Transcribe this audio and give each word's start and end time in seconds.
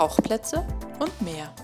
Tauchplätze 0.00 0.66
und 0.98 1.20
mehr. 1.20 1.54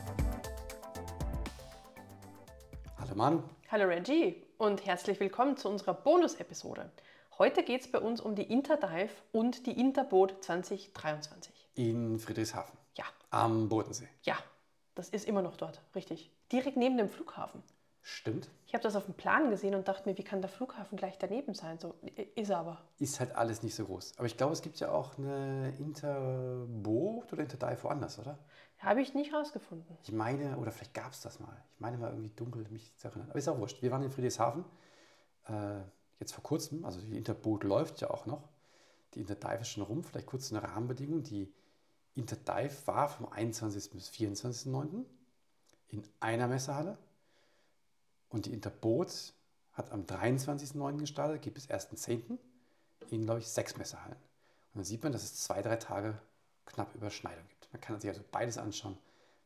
Hallo 2.99 3.15
Manu. 3.15 3.42
Hallo 3.71 3.87
Reggie 3.87 4.45
und 4.59 4.85
herzlich 4.85 5.19
willkommen 5.21 5.56
zu 5.56 5.71
unserer 5.71 5.95
Bonus-Episode. 5.95 6.92
Heute 7.38 7.63
geht 7.63 7.81
es 7.81 7.91
bei 7.91 7.99
uns 7.99 8.21
um 8.21 8.35
die 8.35 8.42
Interdive 8.42 9.09
und 9.33 9.64
die 9.64 9.81
Interboot 9.81 10.45
2023. 10.45 11.51
In 11.77 12.19
Friedrichshafen. 12.19 12.78
Ja. 12.99 13.06
Am 13.31 13.71
Bodensee. 13.71 14.09
Ja, 14.24 14.37
das 14.95 15.09
ist 15.09 15.27
immer 15.27 15.41
noch 15.41 15.56
dort, 15.56 15.81
richtig. 15.95 16.30
Direkt 16.52 16.77
neben 16.77 16.98
dem 16.98 17.09
Flughafen. 17.09 17.62
Stimmt. 18.09 18.48
Ich 18.69 18.73
habe 18.73 18.84
das 18.84 18.95
auf 18.95 19.06
dem 19.06 19.15
Plan 19.15 19.51
gesehen 19.51 19.74
und 19.74 19.88
dachte 19.88 20.09
mir, 20.09 20.16
wie 20.16 20.23
kann 20.23 20.41
der 20.41 20.48
Flughafen 20.48 20.97
gleich 20.97 21.19
daneben 21.19 21.55
sein? 21.55 21.80
So 21.80 21.97
ist 22.37 22.51
er 22.51 22.59
aber. 22.59 22.80
Ist 23.01 23.19
halt 23.19 23.34
alles 23.34 23.64
nicht 23.64 23.74
so 23.74 23.84
groß. 23.84 24.12
Aber 24.16 24.27
ich 24.27 24.37
glaube, 24.37 24.52
es 24.52 24.62
gibt 24.62 24.78
ja 24.78 24.92
auch 24.92 25.19
eine 25.19 25.74
Interboot 25.80 27.33
oder 27.33 27.42
Interdive 27.42 27.83
woanders, 27.83 28.20
oder? 28.20 28.38
Habe 28.78 29.02
ich 29.02 29.14
nicht 29.14 29.34
rausgefunden. 29.34 29.98
Ich 30.05 30.12
meine, 30.12 30.56
oder 30.56 30.70
vielleicht 30.70 30.95
gab 30.95 31.11
es 31.11 31.20
das 31.20 31.41
mal. 31.41 31.61
Ich 31.74 31.80
meine 31.80 31.98
mal 31.98 32.11
irgendwie 32.11 32.30
dunkel 32.30 32.64
mich 32.70 32.97
zu 32.97 33.09
erinnern. 33.09 33.28
Aber 33.28 33.41
ist 33.41 33.48
auch 33.48 33.59
wurscht. 33.59 33.83
Wir 33.83 33.91
waren 33.91 34.05
in 34.05 34.12
Friedrichshafen. 34.12 34.64
Äh, 35.48 35.80
jetzt 36.20 36.33
vor 36.33 36.45
kurzem, 36.45 36.84
also 36.84 37.00
die 37.00 37.16
Interboot 37.16 37.64
läuft 37.64 38.00
ja 38.02 38.11
auch 38.11 38.25
noch. 38.25 38.48
Die 39.14 39.20
Interdive 39.20 39.62
ist 39.62 39.70
schon 39.70 39.83
rum. 39.83 40.05
Vielleicht 40.05 40.28
kurz 40.28 40.52
eine 40.52 40.62
Rahmenbedingung. 40.62 41.25
Die 41.25 41.52
Interdive 42.14 42.86
war 42.86 43.09
vom 43.09 43.27
21. 43.28 43.91
bis 43.91 44.11
24.09. 44.11 45.05
in 45.88 46.05
einer 46.20 46.47
Messehalle. 46.47 46.98
Und 48.28 48.46
die 48.46 48.52
Interboot 48.52 49.32
hat 49.72 49.92
am 49.92 50.02
23.09. 50.02 50.98
gestartet, 50.98 51.42
geht 51.42 51.55
bis 51.55 51.69
1.10. 51.69 52.38
in, 53.10 53.24
glaube 53.24 53.41
ich, 53.41 53.48
sechs 53.48 53.77
Messehallen. 53.77 54.16
Und 54.16 54.80
dann 54.80 54.84
sieht 54.84 55.02
man, 55.02 55.12
dass 55.12 55.22
es 55.22 55.42
zwei, 55.42 55.62
drei 55.62 55.77
Tage 55.77 56.18
knapp 56.66 56.94
Überschneidung 56.94 57.46
gibt. 57.48 57.72
Man 57.72 57.80
kann 57.80 58.00
sich 58.00 58.10
also 58.10 58.22
beides 58.30 58.58
anschauen, 58.58 58.98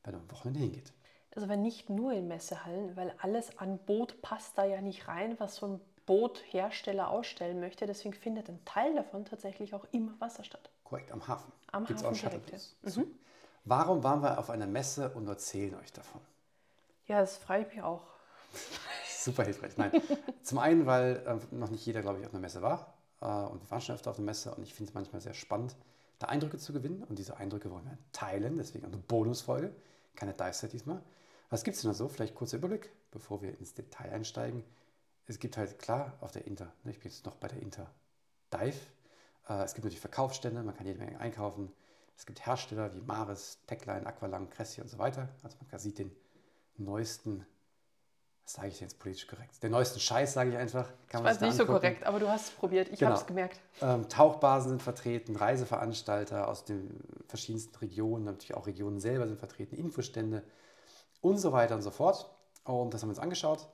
wenn 0.05 0.15
man 0.15 0.23
am 0.23 0.31
Wochenende 0.31 0.61
hingeht. 0.61 0.93
Also 1.35 1.49
wenn 1.49 1.63
nicht 1.63 1.91
nur 1.91 2.13
in 2.13 2.27
Messehallen, 2.27 2.97
weil 2.97 3.15
alles 3.19 3.57
an 3.59 3.79
Boot 3.79 4.21
passt 4.23 4.59
da 4.59 4.65
ja 4.65 4.81
nicht 4.81 5.07
rein, 5.07 5.39
was 5.39 5.57
so 5.57 5.67
ein 5.67 5.81
Boothersteller 6.07 7.09
ausstellen 7.09 7.61
möchte. 7.61 7.87
Deswegen 7.87 8.15
findet 8.15 8.49
ein 8.49 8.65
Teil 8.65 8.95
davon 8.97 9.25
tatsächlich 9.25 9.75
auch 9.75 9.87
im 9.93 10.21
Wasser 10.21 10.43
statt. 10.43 10.71
Korrekt, 10.83 11.13
am 11.13 11.29
Hafen. 11.29 11.53
Am 11.71 11.85
Gibt's 11.85 12.03
Hafen 12.03 12.15
auch 12.15 12.19
Shuttlebus. 12.19 12.77
ja. 12.83 12.91
So. 12.91 13.07
Warum 13.65 14.03
waren 14.03 14.23
wir 14.23 14.39
auf 14.39 14.51
einer 14.51 14.67
Messe 14.67 15.11
und 15.11 15.29
erzählen 15.29 15.75
euch 15.77 15.93
davon? 15.93 16.21
Ja, 17.07 17.21
das 17.21 17.37
freue 17.37 17.63
ich 17.63 17.69
mich 17.69 17.83
auch. 17.83 18.03
Super 19.19 19.45
hilfreich. 19.45 19.77
Nein. 19.77 19.93
Zum 20.43 20.59
einen, 20.59 20.87
weil 20.87 21.23
äh, 21.27 21.55
noch 21.55 21.71
nicht 21.71 21.85
jeder, 21.85 22.03
glaube 22.03 22.21
ich, 22.21 22.27
auf 22.27 22.33
einer 22.33 22.41
Messe 22.41 22.63
war. 22.63 22.95
Äh, 23.21 23.27
und 23.27 23.63
wir 23.63 23.71
waren 23.71 23.81
schon 23.81 23.95
öfter 23.95 24.11
auf 24.11 24.19
einer 24.19 24.27
Messe 24.27 24.55
und 24.55 24.63
ich 24.63 24.75
finde 24.75 24.91
es 24.91 24.95
manchmal 24.95 25.21
sehr 25.21 25.35
spannend, 25.35 25.77
da 26.19 26.29
Eindrücke 26.29 26.59
zu 26.59 26.73
gewinnen. 26.73 27.05
Und 27.05 27.19
diese 27.19 27.37
Eindrücke 27.37 27.71
wollen 27.71 27.85
wir 27.85 27.99
teilen, 28.13 28.57
deswegen 28.57 28.85
eine 28.87 28.97
Bonusfolge. 28.97 29.75
Keine 30.17 30.35
Dive-Set 30.35 30.73
diesmal. 30.73 31.03
Was 31.51 31.65
gibt 31.65 31.77
es 31.77 31.83
denn 31.83 31.91
da 31.91 31.95
so? 31.95 32.09
Vielleicht 32.09 32.35
kurzer 32.35 32.59
Überblick, 32.59 32.91
bevor 33.11 33.43
wir 33.43 33.59
ins 33.59 33.75
Detail 33.75 34.13
einsteigen. 34.13 34.65
Es 35.27 35.39
gibt 35.39 35.57
halt 35.57 35.79
klar 35.79 36.17
auf 36.21 36.33
der 36.33 36.47
Inter, 36.47 36.73
ne, 36.85 36.91
ich 36.91 36.99
bin 36.99 37.11
jetzt 37.11 37.25
noch 37.25 37.37
bei 37.37 37.49
der 37.49 37.61
Inter 37.61 37.91
Dive. 38.53 38.77
Äh, 39.49 39.65
es 39.65 39.75
gibt 39.75 39.85
natürlich 39.85 40.01
Verkaufsstände, 40.01 40.63
man 40.63 40.77
kann 40.77 40.87
jede 40.87 40.99
Menge 40.99 41.19
einkaufen. 41.19 41.73
Es 42.17 42.27
gibt 42.27 42.45
Hersteller 42.45 42.95
wie 42.95 43.01
Maris, 43.01 43.59
Techline, 43.67 44.07
Aqualang, 44.07 44.51
Cressi 44.51 44.81
und 44.81 44.89
so 44.89 44.99
weiter. 44.99 45.29
Also 45.43 45.57
man 45.71 45.81
sieht 45.81 45.99
den 45.99 46.15
neuesten, 46.77 47.47
sage 48.53 48.69
ich 48.69 48.81
jetzt 48.81 48.99
politisch 48.99 49.27
korrekt? 49.27 49.63
Den 49.63 49.73
neuesten 49.73 50.01
Scheiß, 50.01 50.33
sage 50.33 50.51
ich 50.51 50.57
einfach. 50.57 50.89
Kann 51.09 51.23
man 51.23 51.33
sich 51.33 51.41
da 51.41 51.47
nicht 51.47 51.57
so 51.57 51.63
angucken. 51.63 51.81
korrekt, 51.81 52.05
aber 52.05 52.19
du 52.19 52.29
hast 52.29 52.47
es 52.49 52.51
probiert. 52.51 52.89
Ich 52.89 52.99
Genau. 52.99 53.13
habe 53.13 53.21
es 53.21 53.27
gemerkt. 53.27 53.61
Ähm, 53.81 54.09
Tauchbasen 54.09 54.71
sind 54.71 54.83
vertreten, 54.83 55.37
Reiseveranstalter 55.37 56.49
aus 56.49 56.65
den 56.65 57.01
verschiedensten 57.29 57.77
Regionen, 57.79 58.25
natürlich 58.25 58.55
auch 58.55 58.67
Regionen 58.67 59.01
selber 59.01 59.27
sind 59.27 59.39
vertreten, 59.39 59.77
Infostände 59.77 60.43
und 61.21 61.39
so 61.39 61.53
weiter 61.53 61.75
und 61.75 61.83
so 61.83 61.91
fort. 61.91 62.31
Und 62.65 62.93
das 62.95 63.03
haben 63.03 63.09
wir 63.09 63.13
uns 63.13 63.19
angeschaut, 63.21 63.69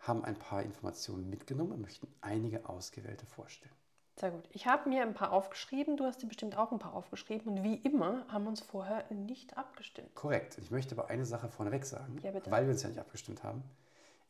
haben 0.00 0.24
ein 0.24 0.36
paar 0.36 0.62
Informationen 0.62 1.28
mitgenommen 1.28 1.72
und 1.72 1.80
möchten 1.82 2.06
einige 2.20 2.68
ausgewählte 2.68 3.26
vorstellen. 3.26 3.72
Sehr 4.16 4.30
gut. 4.32 4.44
Ich 4.52 4.66
habe 4.66 4.88
mir 4.88 5.02
ein 5.02 5.14
paar 5.14 5.32
aufgeschrieben, 5.32 5.96
du 5.96 6.04
hast 6.04 6.20
dir 6.22 6.26
bestimmt 6.26 6.56
auch 6.56 6.72
ein 6.72 6.78
paar 6.78 6.92
aufgeschrieben 6.94 7.48
und 7.58 7.62
wie 7.64 7.76
immer 7.76 8.26
haben 8.28 8.44
wir 8.44 8.50
uns 8.50 8.60
vorher 8.60 9.04
nicht 9.10 9.56
abgestimmt. 9.56 10.14
Korrekt. 10.14 10.58
Ich 10.58 10.70
möchte 10.70 10.94
aber 10.94 11.08
eine 11.08 11.24
Sache 11.24 11.48
vorneweg 11.48 11.86
sagen, 11.86 12.18
Ja, 12.22 12.32
weil 12.50 12.64
wir 12.64 12.72
uns 12.72 12.82
ja 12.82 12.90
nicht 12.90 12.98
abgestimmt 12.98 13.42
haben. 13.42 13.62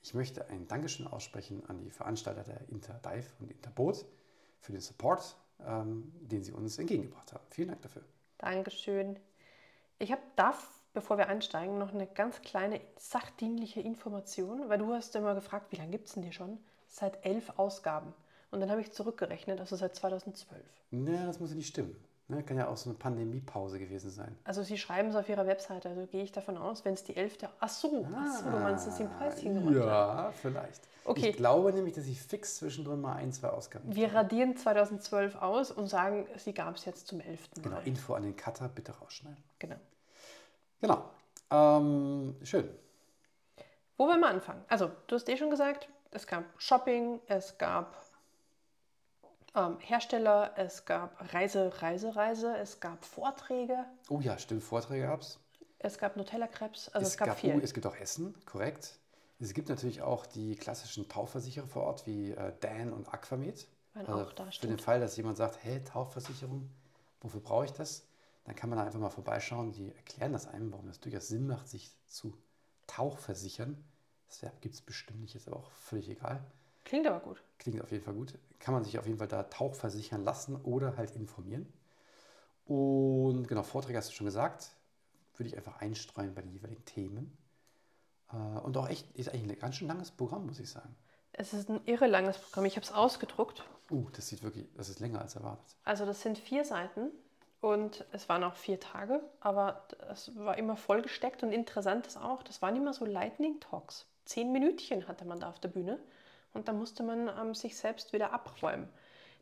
Ich 0.02 0.14
möchte 0.14 0.48
ein 0.48 0.66
Dankeschön 0.66 1.06
aussprechen 1.06 1.64
an 1.66 1.78
die 1.78 1.90
Veranstalter 1.90 2.42
der 2.42 2.68
Interdive 2.68 3.26
und 3.38 3.50
Interboot 3.50 4.06
für 4.60 4.72
den 4.72 4.80
Support, 4.80 5.36
ähm, 5.66 6.12
den 6.20 6.42
sie 6.42 6.52
uns 6.52 6.78
entgegengebracht 6.78 7.32
haben. 7.32 7.44
Vielen 7.50 7.68
Dank 7.68 7.82
dafür. 7.82 8.02
Dankeschön. 8.38 9.18
Ich 9.98 10.10
habe 10.10 10.22
darf, 10.36 10.80
bevor 10.94 11.18
wir 11.18 11.28
einsteigen, 11.28 11.78
noch 11.78 11.92
eine 11.92 12.06
ganz 12.06 12.40
kleine 12.40 12.80
sachdienliche 12.96 13.80
Information, 13.80 14.68
weil 14.68 14.78
du 14.78 14.92
hast 14.92 15.14
immer 15.16 15.34
gefragt, 15.34 15.70
wie 15.72 15.76
lange 15.76 15.90
gibt 15.90 16.08
es 16.08 16.14
denn 16.14 16.22
die 16.22 16.32
schon? 16.32 16.58
Seit 16.88 17.24
elf 17.24 17.58
Ausgaben. 17.58 18.14
Und 18.50 18.60
dann 18.60 18.70
habe 18.70 18.80
ich 18.80 18.92
zurückgerechnet, 18.92 19.60
also 19.60 19.76
seit 19.76 19.94
2012. 19.94 20.60
Ne, 20.90 21.24
das 21.26 21.38
muss 21.38 21.50
ja 21.50 21.56
nicht 21.56 21.68
stimmen. 21.68 21.94
Ne, 22.30 22.44
kann 22.44 22.56
ja 22.56 22.68
auch 22.68 22.76
so 22.76 22.90
eine 22.90 22.96
Pandemiepause 22.96 23.80
gewesen 23.80 24.08
sein. 24.08 24.36
Also 24.44 24.62
sie 24.62 24.78
schreiben 24.78 25.08
es 25.08 25.16
auf 25.16 25.28
ihrer 25.28 25.48
Webseite, 25.48 25.88
also 25.88 26.06
gehe 26.06 26.22
ich 26.22 26.30
davon 26.30 26.56
aus, 26.56 26.84
wenn 26.84 26.94
es 26.94 27.02
die 27.02 27.16
elfte... 27.16 27.48
Ach 27.58 27.68
so, 27.68 28.06
ach 28.14 28.38
so, 28.38 28.50
du 28.50 28.56
meinst, 28.56 28.86
dass 28.86 28.98
sie 28.98 29.02
ein 29.02 29.10
Preischen 29.10 29.54
gemacht 29.54 29.74
haben. 29.74 29.88
Ja, 29.88 30.32
vielleicht. 30.40 30.88
Okay. 31.04 31.30
Ich 31.30 31.36
glaube 31.36 31.72
nämlich, 31.72 31.94
dass 31.94 32.06
ich 32.06 32.22
fix 32.22 32.58
zwischendrin 32.58 33.00
mal 33.00 33.16
ein, 33.16 33.32
zwei 33.32 33.48
Ausgaben. 33.48 33.92
Wir 33.96 34.14
radieren 34.14 34.56
2012 34.56 35.42
aus 35.42 35.72
und 35.72 35.88
sagen, 35.88 36.28
sie 36.36 36.54
gab 36.54 36.76
es 36.76 36.84
jetzt 36.84 37.08
zum 37.08 37.20
11. 37.20 37.48
Genau. 37.62 37.78
Info 37.84 38.14
an 38.14 38.22
den 38.22 38.36
Cutter, 38.36 38.68
bitte 38.68 38.92
rausschneiden. 38.92 39.42
Genau. 39.58 39.76
Genau. 40.80 41.10
Ähm, 41.50 42.36
schön. 42.44 42.68
Wo 43.96 44.06
wollen 44.06 44.20
wir 44.20 44.28
anfangen? 44.28 44.62
Also, 44.68 44.88
du 45.08 45.16
hast 45.16 45.28
eh 45.28 45.36
schon 45.36 45.50
gesagt, 45.50 45.88
es 46.12 46.28
gab 46.28 46.44
Shopping, 46.58 47.18
es 47.26 47.58
gab 47.58 47.96
ähm, 49.54 49.78
Hersteller, 49.80 50.52
es 50.56 50.84
gab 50.84 51.16
Reise, 51.32 51.72
Reise, 51.82 52.14
Reise, 52.14 52.56
es 52.56 52.80
gab 52.80 53.04
Vorträge, 53.04 53.84
Oh 54.08 54.20
ja, 54.20 54.38
stimmt, 54.38 54.62
Vorträge 54.62 55.06
gab 55.06 55.20
es. 55.22 55.38
es 55.78 55.98
gab 55.98 56.16
Nutella-Crepes, 56.16 56.90
also 56.90 57.06
es, 57.06 57.16
gab, 57.16 57.30
oh, 57.30 57.34
viel. 57.34 57.60
es 57.62 57.74
gibt 57.74 57.86
auch 57.86 57.96
Essen, 57.96 58.34
korrekt. 58.46 58.98
Es 59.38 59.54
gibt 59.54 59.68
natürlich 59.70 60.02
auch 60.02 60.26
die 60.26 60.54
klassischen 60.54 61.08
Tauchversicherer 61.08 61.66
vor 61.66 61.84
Ort 61.84 62.06
wie 62.06 62.32
äh, 62.32 62.52
Dan 62.60 62.92
und 62.92 63.12
Aquamed. 63.12 63.66
Waren 63.94 64.06
Also 64.06 64.22
auch 64.22 64.32
da, 64.34 64.44
für 64.44 64.52
stimmt. 64.52 64.72
den 64.74 64.78
Fall, 64.78 65.00
dass 65.00 65.16
jemand 65.16 65.38
sagt, 65.38 65.58
hey, 65.64 65.82
Tauchversicherung, 65.82 66.68
wofür 67.22 67.40
brauche 67.40 67.64
ich 67.64 67.72
das? 67.72 68.04
Dann 68.44 68.54
kann 68.54 68.68
man 68.68 68.78
da 68.78 68.84
einfach 68.84 69.00
mal 69.00 69.08
vorbeischauen. 69.10 69.72
Die 69.72 69.92
erklären 69.94 70.32
das 70.32 70.46
einem, 70.46 70.70
warum 70.72 70.86
das 70.86 71.00
durchaus 71.00 71.28
Sinn 71.28 71.46
macht, 71.46 71.68
sich 71.68 71.90
zu 72.06 72.36
tauchversichern. 72.86 73.82
Das 74.28 74.42
gibt 74.60 74.74
es 74.74 74.82
bestimmt 74.82 75.20
nicht, 75.20 75.34
ist 75.34 75.48
aber 75.48 75.56
auch 75.56 75.70
völlig 75.70 76.08
egal. 76.08 76.44
Klingt 76.84 77.06
aber 77.06 77.20
gut. 77.20 77.42
Klingt 77.58 77.80
auf 77.82 77.90
jeden 77.92 78.04
Fall 78.04 78.14
gut. 78.14 78.38
Kann 78.58 78.74
man 78.74 78.84
sich 78.84 78.98
auf 78.98 79.06
jeden 79.06 79.18
Fall 79.18 79.28
da 79.28 79.44
tauchversichern 79.44 80.22
lassen 80.22 80.56
oder 80.56 80.96
halt 80.96 81.14
informieren. 81.16 81.72
Und 82.64 83.48
genau, 83.48 83.62
Vorträge 83.62 83.98
hast 83.98 84.10
du 84.10 84.14
schon 84.14 84.26
gesagt. 84.26 84.70
Würde 85.36 85.48
ich 85.48 85.56
einfach 85.56 85.80
einstreuen 85.80 86.34
bei 86.34 86.42
den 86.42 86.52
jeweiligen 86.52 86.84
Themen. 86.84 87.36
Äh, 88.32 88.36
Und 88.36 88.76
auch 88.76 88.88
echt, 88.88 89.10
ist 89.16 89.28
eigentlich 89.28 89.50
ein 89.50 89.58
ganz 89.58 89.76
schön 89.76 89.88
langes 89.88 90.10
Programm, 90.10 90.46
muss 90.46 90.60
ich 90.60 90.70
sagen. 90.70 90.94
Es 91.32 91.52
ist 91.52 91.68
ein 91.68 91.80
irre 91.86 92.06
langes 92.06 92.38
Programm. 92.38 92.64
Ich 92.66 92.76
habe 92.76 92.84
es 92.84 92.92
ausgedruckt. 92.92 93.64
Uh, 93.90 94.08
das 94.12 94.28
sieht 94.28 94.42
wirklich, 94.42 94.68
das 94.74 94.88
ist 94.88 95.00
länger 95.00 95.20
als 95.20 95.34
erwartet. 95.34 95.76
Also 95.84 96.06
das 96.06 96.22
sind 96.22 96.38
vier 96.38 96.64
Seiten 96.64 97.10
und 97.60 98.04
es 98.12 98.28
waren 98.28 98.44
auch 98.44 98.54
vier 98.54 98.78
Tage, 98.78 99.20
aber 99.40 99.86
es 100.10 100.32
war 100.36 100.56
immer 100.58 100.76
vollgesteckt 100.76 101.42
und 101.42 101.52
interessant 101.52 102.06
ist 102.06 102.16
auch, 102.16 102.42
das 102.42 102.62
waren 102.62 102.76
immer 102.76 102.92
so 102.92 103.04
Lightning 103.04 103.58
Talks. 103.58 104.06
Zehn 104.24 104.52
Minütchen 104.52 105.08
hatte 105.08 105.24
man 105.24 105.40
da 105.40 105.48
auf 105.48 105.58
der 105.58 105.68
Bühne 105.68 105.98
und 106.52 106.68
da 106.68 106.72
musste 106.72 107.02
man 107.02 107.28
ähm, 107.28 107.54
sich 107.54 107.76
selbst 107.76 108.12
wieder 108.12 108.32
abräumen. 108.32 108.88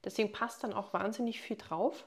Deswegen 0.05 0.33
passt 0.33 0.63
dann 0.65 0.73
auch 0.73 0.93
wahnsinnig 0.93 1.41
viel 1.41 1.57
drauf. 1.57 2.07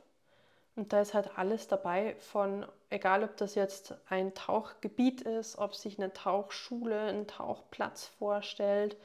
Und 0.75 0.93
da 0.93 1.01
ist 1.01 1.13
halt 1.13 1.37
alles 1.37 1.67
dabei 1.67 2.15
von, 2.19 2.65
egal 2.89 3.23
ob 3.23 3.35
das 3.35 3.55
jetzt 3.55 3.93
ein 4.09 4.33
Tauchgebiet 4.33 5.21
ist, 5.21 5.57
ob 5.57 5.75
sich 5.75 5.99
eine 5.99 6.13
Tauchschule, 6.13 7.01
ein 7.09 7.27
Tauchplatz 7.27 8.05
vorstellt 8.05 8.95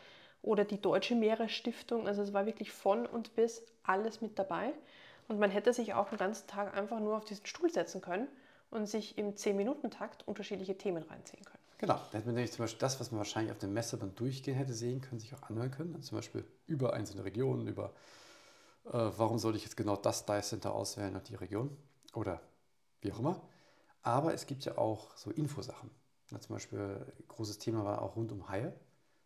oder 0.42 0.64
die 0.64 0.80
Deutsche 0.80 1.16
Meeresstiftung. 1.16 2.06
Also 2.06 2.22
es 2.22 2.32
war 2.32 2.46
wirklich 2.46 2.70
von 2.70 3.04
und 3.04 3.34
bis 3.34 3.66
alles 3.82 4.20
mit 4.20 4.38
dabei. 4.38 4.72
Und 5.26 5.40
man 5.40 5.50
hätte 5.50 5.72
sich 5.72 5.94
auch 5.94 6.08
den 6.08 6.18
ganzen 6.18 6.46
Tag 6.46 6.76
einfach 6.76 7.00
nur 7.00 7.16
auf 7.16 7.24
diesen 7.24 7.46
Stuhl 7.46 7.70
setzen 7.70 8.00
können 8.00 8.28
und 8.70 8.86
sich 8.86 9.18
im 9.18 9.34
10-Minuten-Takt 9.34 10.26
unterschiedliche 10.28 10.78
Themen 10.78 11.02
reinziehen 11.02 11.44
können. 11.44 11.65
Genau, 11.78 11.94
da 11.94 12.18
hätte 12.18 12.26
man 12.26 12.34
nämlich 12.36 12.52
zum 12.52 12.64
Beispiel 12.64 12.80
das, 12.80 12.98
was 13.00 13.10
man 13.10 13.18
wahrscheinlich 13.18 13.52
auf 13.52 13.58
dem 13.58 13.74
Messeband 13.74 14.18
durchgehen 14.18 14.54
hätte 14.56 14.72
sehen 14.72 15.00
können, 15.02 15.20
sich 15.20 15.34
auch 15.34 15.42
anhören 15.42 15.70
können. 15.70 15.94
Also 15.94 16.08
zum 16.08 16.18
Beispiel 16.18 16.44
über 16.66 16.94
einzelne 16.94 17.24
Regionen, 17.24 17.66
über 17.66 17.92
äh, 18.86 18.92
warum 18.92 19.38
sollte 19.38 19.58
ich 19.58 19.64
jetzt 19.64 19.76
genau 19.76 19.96
das 19.96 20.24
Dive 20.26 20.42
Center 20.42 20.74
auswählen 20.74 21.14
und 21.16 21.28
die 21.28 21.34
Region 21.34 21.76
oder 22.14 22.40
wie 23.02 23.12
auch 23.12 23.18
immer. 23.18 23.42
Aber 24.02 24.32
es 24.34 24.46
gibt 24.46 24.64
ja 24.64 24.78
auch 24.78 25.16
so 25.16 25.30
Infosachen. 25.30 25.90
Ja, 26.30 26.40
zum 26.40 26.56
Beispiel 26.56 26.78
ein 26.78 27.28
großes 27.28 27.58
Thema 27.58 27.84
war 27.84 28.02
auch 28.02 28.16
rund 28.16 28.32
um 28.32 28.48
Haie. 28.48 28.66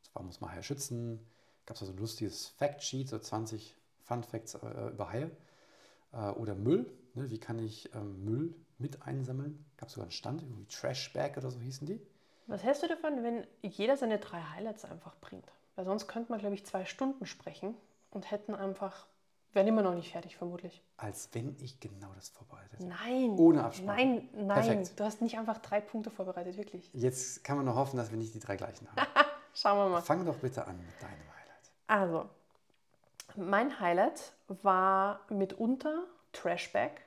Also 0.01 0.11
warum 0.15 0.27
muss 0.27 0.41
man 0.41 0.53
Haie 0.53 0.63
schützen? 0.63 1.21
Gab 1.67 1.77
es 1.77 1.87
so 1.87 1.93
ein 1.93 1.99
lustiges 1.99 2.49
Fact-Sheet, 2.49 3.09
so 3.09 3.19
20 3.19 3.77
Fun 4.03 4.25
Facts 4.25 4.55
äh, 4.55 4.89
über 4.91 5.11
Haie. 5.11 5.31
Äh, 6.13 6.31
oder 6.31 6.55
Müll. 6.55 6.87
Ne? 7.15 7.31
Wie 7.31 7.39
kann 7.39 7.59
ich 7.59 7.95
ähm, 7.95 8.25
Müll 8.25 8.55
mit 8.79 9.03
einsammeln. 9.03 9.65
Gab 9.77 9.89
es 9.89 9.95
sogar 9.95 10.07
einen 10.07 10.13
Stand, 10.13 10.43
irgendwie 10.43 10.67
Trash 10.67 11.13
Bag 11.13 11.37
oder 11.37 11.51
so 11.51 11.61
hießen 11.61 11.87
die. 11.87 12.01
Was 12.51 12.65
hältst 12.65 12.83
du 12.83 12.89
davon, 12.89 13.23
wenn 13.23 13.47
jeder 13.63 13.97
seine 13.97 14.19
drei 14.19 14.41
Highlights 14.43 14.85
einfach 14.85 15.15
bringt? 15.21 15.47
Weil 15.77 15.85
sonst 15.85 16.09
könnte 16.09 16.33
man, 16.33 16.41
glaube 16.41 16.57
ich, 16.57 16.67
zwei 16.67 16.85
Stunden 16.85 17.25
sprechen 17.25 17.77
und 18.11 18.29
hätten 18.33 18.57
einfach, 18.57 19.07
wären 19.53 19.69
immer 19.69 19.83
noch 19.83 19.95
nicht 19.95 20.11
fertig, 20.11 20.37
vermutlich. 20.37 20.83
Als 20.97 21.29
wenn 21.33 21.57
ich 21.61 21.79
genau 21.79 22.13
das 22.17 22.31
vorbereitet 22.31 22.73
hätte. 22.73 22.87
Nein. 22.87 23.39
Ohne 23.39 23.63
Absprache. 23.63 23.97
Nein, 23.97 24.29
nein. 24.33 24.49
Perfekt. 24.49 24.99
Du 24.99 25.05
hast 25.05 25.23
nicht 25.23 25.39
einfach 25.39 25.59
drei 25.59 25.81
Punkte 25.81 26.11
vorbereitet, 26.11 26.57
wirklich. 26.57 26.91
Jetzt 26.93 27.45
kann 27.45 27.57
man 27.57 27.67
nur 27.67 27.77
hoffen, 27.77 27.97
dass 27.97 28.11
wir 28.11 28.19
nicht 28.19 28.35
die 28.35 28.41
drei 28.41 28.57
gleichen 28.57 28.89
haben. 28.89 29.07
Schauen 29.55 29.79
wir 29.79 29.89
mal. 29.89 30.03
Fang 30.03 30.27
doch 30.27 30.37
bitte 30.37 30.67
an 30.67 30.77
mit 30.77 31.01
deinem 31.01 31.13
Highlight. 31.13 31.71
Also, 31.87 32.29
mein 33.37 33.79
Highlight 33.79 34.33
war 34.49 35.21
mitunter 35.29 36.03
Trashback. 36.33 37.03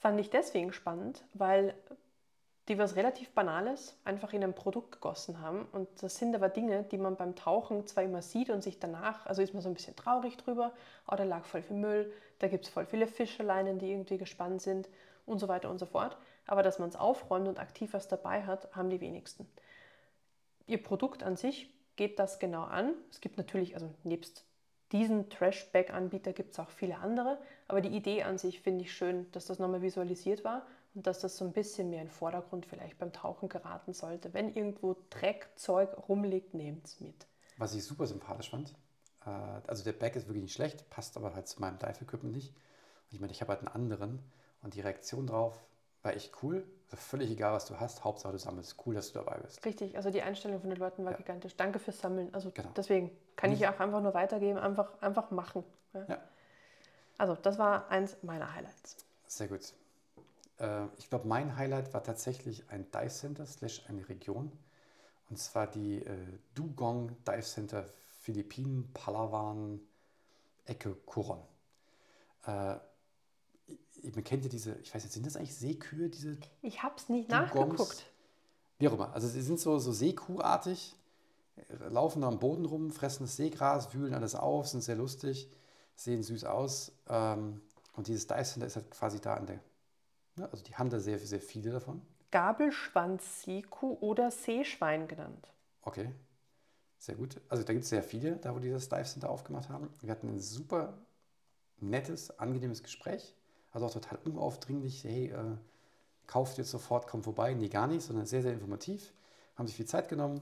Fand 0.00 0.18
ich 0.18 0.28
deswegen 0.28 0.72
spannend, 0.72 1.22
weil 1.34 1.72
die 2.70 2.78
was 2.78 2.94
relativ 2.94 3.32
Banales 3.32 3.98
einfach 4.04 4.32
in 4.32 4.44
ein 4.44 4.54
Produkt 4.54 4.92
gegossen 4.92 5.40
haben. 5.40 5.66
Und 5.72 5.88
das 6.04 6.14
sind 6.14 6.36
aber 6.36 6.48
Dinge, 6.48 6.84
die 6.84 6.98
man 6.98 7.16
beim 7.16 7.34
Tauchen 7.34 7.84
zwar 7.88 8.04
immer 8.04 8.22
sieht 8.22 8.48
und 8.48 8.62
sich 8.62 8.78
danach, 8.78 9.26
also 9.26 9.42
ist 9.42 9.52
man 9.52 9.60
so 9.60 9.68
ein 9.68 9.74
bisschen 9.74 9.96
traurig 9.96 10.36
drüber, 10.36 10.72
oh, 11.10 11.16
da 11.16 11.24
lag 11.24 11.44
voll 11.44 11.62
viel 11.62 11.76
Müll, 11.76 12.12
da 12.38 12.46
gibt 12.46 12.66
es 12.66 12.70
voll 12.70 12.86
viele 12.86 13.08
Fischeleinen, 13.08 13.80
die 13.80 13.90
irgendwie 13.90 14.18
gespannt 14.18 14.62
sind 14.62 14.88
und 15.26 15.40
so 15.40 15.48
weiter 15.48 15.68
und 15.68 15.78
so 15.80 15.86
fort. 15.86 16.16
Aber 16.46 16.62
dass 16.62 16.78
man 16.78 16.88
es 16.88 16.94
aufräumt 16.94 17.48
und 17.48 17.58
aktiv 17.58 17.92
was 17.92 18.06
dabei 18.06 18.44
hat, 18.44 18.72
haben 18.76 18.88
die 18.88 19.00
wenigsten. 19.00 19.50
Ihr 20.68 20.80
Produkt 20.80 21.24
an 21.24 21.36
sich 21.36 21.74
geht 21.96 22.20
das 22.20 22.38
genau 22.38 22.62
an. 22.62 22.94
Es 23.10 23.20
gibt 23.20 23.36
natürlich, 23.36 23.74
also 23.74 23.92
nebst 24.04 24.44
diesen 24.92 25.28
Trashback-Anbieter 25.28 26.32
gibt 26.32 26.52
es 26.52 26.58
auch 26.60 26.70
viele 26.70 26.98
andere, 26.98 27.38
aber 27.66 27.80
die 27.80 27.96
Idee 27.96 28.22
an 28.22 28.38
sich 28.38 28.60
finde 28.60 28.84
ich 28.84 28.92
schön, 28.92 29.30
dass 29.32 29.46
das 29.46 29.58
nochmal 29.58 29.82
visualisiert 29.82 30.44
war 30.44 30.66
und 30.94 31.06
dass 31.06 31.20
das 31.20 31.36
so 31.36 31.44
ein 31.44 31.52
bisschen 31.52 31.90
mehr 31.90 32.00
in 32.02 32.08
den 32.08 32.12
Vordergrund 32.12 32.66
vielleicht 32.66 32.98
beim 32.98 33.12
Tauchen 33.12 33.48
geraten 33.48 33.92
sollte. 33.92 34.34
Wenn 34.34 34.52
irgendwo 34.54 34.96
Dreck, 35.10 35.48
Zeug 35.56 35.90
rumliegt, 36.08 36.54
nehmt 36.54 36.86
es 36.86 37.00
mit. 37.00 37.26
Was 37.58 37.74
ich 37.74 37.84
super 37.84 38.06
sympathisch 38.06 38.50
fand, 38.50 38.74
äh, 39.26 39.30
also 39.66 39.84
der 39.84 39.92
Bag 39.92 40.16
ist 40.16 40.26
wirklich 40.26 40.42
nicht 40.42 40.54
schlecht, 40.54 40.88
passt 40.90 41.16
aber 41.16 41.34
halt 41.34 41.46
zu 41.48 41.60
meinem 41.60 41.78
Dive-Equipment 41.78 42.34
nicht. 42.34 42.48
Und 42.50 43.12
ich 43.14 43.20
meine, 43.20 43.32
ich 43.32 43.40
habe 43.40 43.50
halt 43.52 43.60
einen 43.60 43.68
anderen 43.68 44.18
und 44.62 44.74
die 44.74 44.80
Reaktion 44.80 45.26
drauf 45.26 45.64
war 46.02 46.14
echt 46.14 46.42
cool. 46.42 46.64
Also 46.90 46.96
völlig 47.02 47.30
egal, 47.30 47.52
was 47.52 47.66
du 47.66 47.78
hast, 47.78 48.02
Hauptsache 48.02 48.32
du 48.32 48.38
sammelst. 48.38 48.74
Cool, 48.84 48.94
dass 48.94 49.12
du 49.12 49.18
dabei 49.20 49.38
bist. 49.38 49.64
Richtig, 49.64 49.96
also 49.96 50.10
die 50.10 50.22
Einstellung 50.22 50.60
von 50.60 50.70
den 50.70 50.78
Leuten 50.78 51.04
war 51.04 51.12
Ja. 51.12 51.18
gigantisch. 51.18 51.54
Danke 51.56 51.78
fürs 51.78 52.00
Sammeln. 52.00 52.32
Also 52.34 52.50
Genau. 52.50 52.70
deswegen 52.76 53.10
kann 53.36 53.52
ich 53.52 53.60
Nicht- 53.60 53.68
auch 53.68 53.78
einfach 53.78 54.00
nur 54.00 54.14
weitergeben, 54.14 54.58
einfach, 54.58 55.00
einfach 55.02 55.30
machen. 55.30 55.62
Ja. 55.92 56.04
Ja. 56.08 56.18
Also 57.18 57.34
das 57.36 57.58
war 57.58 57.88
eins 57.90 58.16
meiner 58.22 58.52
Highlights. 58.54 58.96
Sehr 59.26 59.46
gut. 59.48 59.72
Äh, 60.60 60.86
ich 60.98 61.08
glaube, 61.10 61.26
mein 61.28 61.56
Highlight 61.56 61.92
war 61.94 62.02
tatsächlich 62.04 62.68
ein 62.70 62.90
Dive 62.90 63.08
Center 63.10 63.46
slash 63.46 63.84
eine 63.88 64.08
Region. 64.08 64.52
Und 65.30 65.38
zwar 65.38 65.66
die 65.66 66.02
äh, 66.04 66.26
Dugong 66.54 67.16
Dive 67.26 67.42
Center 67.42 67.86
Philippinen, 68.20 68.90
Palawan, 68.94 69.80
Ecke 70.66 70.94
Coron. 71.06 71.40
Äh, 72.46 72.76
ich- 74.02 74.14
man 74.14 74.24
kennt 74.24 74.44
ja 74.44 74.50
diese, 74.50 74.74
ich 74.82 74.94
weiß 74.94 75.02
jetzt, 75.04 75.12
sind 75.14 75.26
das 75.26 75.36
eigentlich 75.36 75.54
Seekühe, 75.56 76.08
diese 76.08 76.38
Ich 76.62 76.82
habe 76.82 76.94
es 76.96 77.08
nicht 77.08 77.30
Dugongs? 77.30 77.52
nachgeguckt. 77.52 78.04
Wie 78.78 78.88
auch 78.88 78.94
immer. 78.94 79.12
Also 79.12 79.28
sie 79.28 79.42
sind 79.42 79.60
so, 79.60 79.78
so 79.78 79.92
Seekuhartig, 79.92 80.96
äh, 81.56 81.88
laufen 81.88 82.22
da 82.22 82.28
am 82.28 82.38
Boden 82.38 82.64
rum, 82.64 82.90
fressen 82.90 83.24
das 83.24 83.36
Seegras, 83.36 83.92
wühlen 83.94 84.14
alles 84.14 84.34
auf, 84.34 84.68
sind 84.68 84.82
sehr 84.82 84.96
lustig, 84.96 85.50
sehen 85.96 86.22
süß 86.22 86.44
aus. 86.44 86.92
Ähm, 87.08 87.60
und 87.94 88.06
dieses 88.08 88.26
Dive 88.26 88.44
Center 88.44 88.66
ist 88.66 88.76
halt 88.76 88.90
quasi 88.90 89.20
da 89.20 89.34
an 89.34 89.46
der, 89.46 89.60
also 90.36 90.64
die 90.64 90.74
haben 90.74 90.90
da 90.90 91.00
sehr, 91.00 91.18
sehr 91.18 91.40
viele 91.40 91.70
davon. 91.70 92.02
Gabelschwanz-Seekuh 92.30 93.98
oder 94.00 94.30
Seeschwein 94.30 95.08
genannt. 95.08 95.52
Okay, 95.82 96.12
sehr 96.98 97.16
gut. 97.16 97.40
Also 97.48 97.64
da 97.64 97.72
gibt 97.72 97.84
es 97.84 97.90
sehr 97.90 98.02
viele, 98.02 98.36
da 98.36 98.54
wo 98.54 98.58
die 98.58 98.70
das 98.70 98.88
Dive 98.88 99.04
Center 99.04 99.30
aufgemacht 99.30 99.68
haben. 99.68 99.88
Wir 100.00 100.10
hatten 100.10 100.28
ein 100.28 100.40
super 100.40 100.98
nettes, 101.78 102.38
angenehmes 102.38 102.82
Gespräch. 102.82 103.34
Also 103.72 103.86
auch 103.86 103.92
total 103.92 104.18
unaufdringlich, 104.24 105.04
hey, 105.04 105.30
äh, 105.30 105.56
kauft 106.26 106.58
jetzt 106.58 106.70
sofort, 106.70 107.06
kommt 107.06 107.24
vorbei. 107.24 107.54
Nee, 107.54 107.68
gar 107.68 107.86
nicht, 107.86 108.02
sondern 108.02 108.26
sehr, 108.26 108.42
sehr 108.42 108.52
informativ. 108.52 109.12
Haben 109.56 109.66
sich 109.66 109.76
viel 109.76 109.86
Zeit 109.86 110.08
genommen 110.08 110.40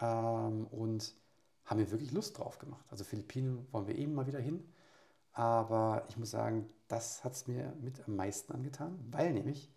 ähm, 0.00 0.66
und 0.66 1.14
haben 1.64 1.80
mir 1.80 1.90
wirklich 1.90 2.12
Lust 2.12 2.38
drauf 2.38 2.58
gemacht. 2.58 2.84
Also 2.90 3.04
Philippinen 3.04 3.66
wollen 3.72 3.86
wir 3.86 3.96
eben 3.96 4.14
mal 4.14 4.26
wieder 4.26 4.40
hin. 4.40 4.64
Aber 5.34 6.04
ich 6.08 6.16
muss 6.16 6.30
sagen, 6.30 6.68
das 6.88 7.24
hat 7.24 7.32
es 7.32 7.46
mir 7.46 7.72
mit 7.80 8.06
am 8.06 8.16
meisten 8.16 8.52
angetan, 8.52 8.98
weil 9.10 9.32
nämlich 9.32 9.70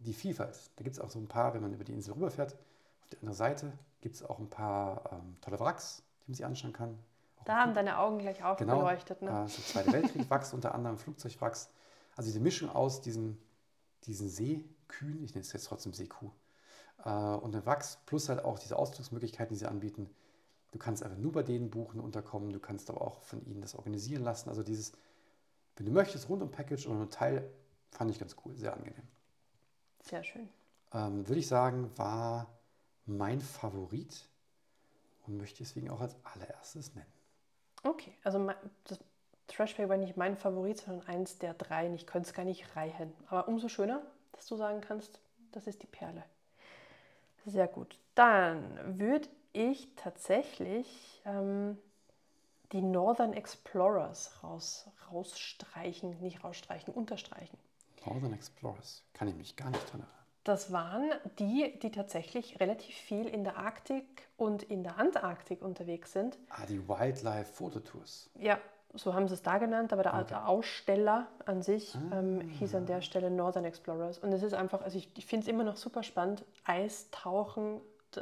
die 0.00 0.12
Vielfalt, 0.12 0.70
da 0.76 0.84
gibt 0.84 0.96
es 0.96 1.00
auch 1.00 1.10
so 1.10 1.18
ein 1.18 1.28
paar, 1.28 1.54
wenn 1.54 1.62
man 1.62 1.72
über 1.72 1.84
die 1.84 1.92
Insel 1.92 2.14
rüberfährt, 2.14 2.54
auf 3.02 3.08
der 3.10 3.18
anderen 3.20 3.36
Seite 3.36 3.72
gibt 4.00 4.16
es 4.16 4.22
auch 4.22 4.38
ein 4.38 4.50
paar 4.50 5.12
ähm, 5.12 5.36
tolle 5.40 5.60
Wracks, 5.60 6.02
die 6.26 6.30
man 6.30 6.34
sich 6.34 6.44
anschauen 6.44 6.72
kann. 6.72 6.98
Auch 7.38 7.44
Da 7.44 7.56
haben 7.56 7.74
deine 7.74 7.98
Augen 7.98 8.18
gleich 8.18 8.44
auch 8.44 8.56
Genau, 8.56 8.78
beleuchtet. 8.80 9.22
Ne? 9.22 9.30
äh, 9.30 9.48
so 9.48 9.62
Zweite 9.62 9.92
Weltkrieg-Wracks, 9.92 10.52
unter 10.52 10.74
anderem 10.74 10.98
Flugzeugwracks. 10.98 11.70
Also 12.16 12.28
diese 12.28 12.40
Mischung 12.40 12.70
aus 12.70 13.00
diesen, 13.00 13.38
diesen 14.04 14.28
Seekühen, 14.28 15.22
ich 15.24 15.34
nenne 15.34 15.42
es 15.42 15.52
jetzt 15.52 15.66
trotzdem 15.66 15.92
Seekuh, 15.92 16.30
äh, 17.04 17.10
und 17.10 17.52
den 17.54 17.64
Wachs, 17.66 17.98
plus 18.06 18.28
halt 18.28 18.44
auch 18.44 18.58
diese 18.58 18.76
Ausdrucksmöglichkeiten, 18.76 19.54
die 19.54 19.58
sie 19.58 19.66
anbieten. 19.66 20.10
Du 20.74 20.78
kannst 20.80 21.04
einfach 21.04 21.18
nur 21.18 21.30
bei 21.30 21.44
denen 21.44 21.70
buchen, 21.70 22.00
unterkommen, 22.00 22.52
du 22.52 22.58
kannst 22.58 22.90
aber 22.90 23.00
auch 23.00 23.22
von 23.22 23.40
ihnen 23.46 23.60
das 23.60 23.76
organisieren 23.76 24.24
lassen. 24.24 24.48
Also 24.48 24.64
dieses, 24.64 24.90
wenn 25.76 25.86
du 25.86 25.92
möchtest, 25.92 26.28
rundum 26.28 26.50
Package 26.50 26.88
oder 26.88 26.96
nur 26.96 27.10
Teil, 27.10 27.48
fand 27.92 28.10
ich 28.10 28.18
ganz 28.18 28.34
cool, 28.44 28.56
sehr 28.56 28.74
angenehm. 28.74 29.06
Sehr 30.02 30.24
schön. 30.24 30.48
Ähm, 30.92 31.28
Würde 31.28 31.38
ich 31.38 31.46
sagen, 31.46 31.96
war 31.96 32.58
mein 33.06 33.40
Favorit 33.40 34.28
und 35.28 35.36
möchte 35.36 35.58
deswegen 35.58 35.90
auch 35.90 36.00
als 36.00 36.16
allererstes 36.24 36.92
nennen. 36.96 37.12
Okay, 37.84 38.12
also 38.24 38.50
das 38.82 38.98
Trashback 39.46 39.88
war 39.88 39.96
nicht 39.96 40.16
mein 40.16 40.36
Favorit, 40.36 40.78
sondern 40.78 41.06
eins 41.06 41.38
der 41.38 41.54
drei. 41.54 41.88
Ich 41.94 42.04
könnte 42.04 42.26
es 42.30 42.34
gar 42.34 42.44
nicht 42.44 42.74
reihen. 42.74 43.12
Aber 43.28 43.46
umso 43.46 43.68
schöner, 43.68 44.02
dass 44.32 44.48
du 44.48 44.56
sagen 44.56 44.80
kannst, 44.80 45.20
das 45.52 45.68
ist 45.68 45.84
die 45.84 45.86
Perle. 45.86 46.24
Sehr 47.46 47.68
gut. 47.68 47.96
Dann 48.16 48.98
würde 48.98 49.28
ich 49.54 49.88
tatsächlich 49.96 51.22
ähm, 51.24 51.78
die 52.72 52.82
Northern 52.82 53.32
Explorers 53.32 54.42
raus, 54.42 54.86
rausstreichen, 55.10 56.20
nicht 56.20 56.44
rausstreichen, 56.44 56.92
unterstreichen. 56.92 57.56
Northern 58.04 58.34
Explorers, 58.34 59.02
kann 59.14 59.28
ich 59.28 59.34
mich 59.34 59.56
gar 59.56 59.70
nicht 59.70 59.84
dran 59.90 60.00
erinnern. 60.00 60.10
Das 60.44 60.72
waren 60.72 61.10
die, 61.38 61.78
die 61.82 61.90
tatsächlich 61.90 62.60
relativ 62.60 62.94
viel 62.94 63.26
in 63.26 63.44
der 63.44 63.56
Arktik 63.56 64.28
und 64.36 64.62
in 64.62 64.82
der 64.82 64.98
Antarktik 64.98 65.62
unterwegs 65.62 66.12
sind. 66.12 66.36
Ah, 66.50 66.66
die 66.66 66.86
Wildlife 66.86 67.50
Fototours. 67.50 68.28
Ja, 68.38 68.58
so 68.92 69.14
haben 69.14 69.26
sie 69.26 69.34
es 69.34 69.42
da 69.42 69.56
genannt, 69.56 69.92
aber 69.94 70.02
der, 70.02 70.14
Okay. 70.14 70.26
der 70.28 70.46
Aussteller 70.48 71.28
an 71.46 71.62
sich 71.62 71.94
ähm, 72.12 72.40
Ah. 72.42 72.58
hieß 72.58 72.74
an 72.74 72.84
der 72.84 73.00
Stelle 73.00 73.30
Northern 73.30 73.64
Explorers. 73.64 74.18
Und 74.18 74.32
es 74.32 74.42
ist 74.42 74.52
einfach, 74.52 74.82
also 74.82 74.98
ich, 74.98 75.08
ich 75.16 75.24
finde 75.24 75.44
es 75.44 75.48
immer 75.48 75.64
noch 75.64 75.76
super 75.76 76.02
spannend, 76.02 76.44
Eistauchen, 76.64 77.80
d- 78.14 78.20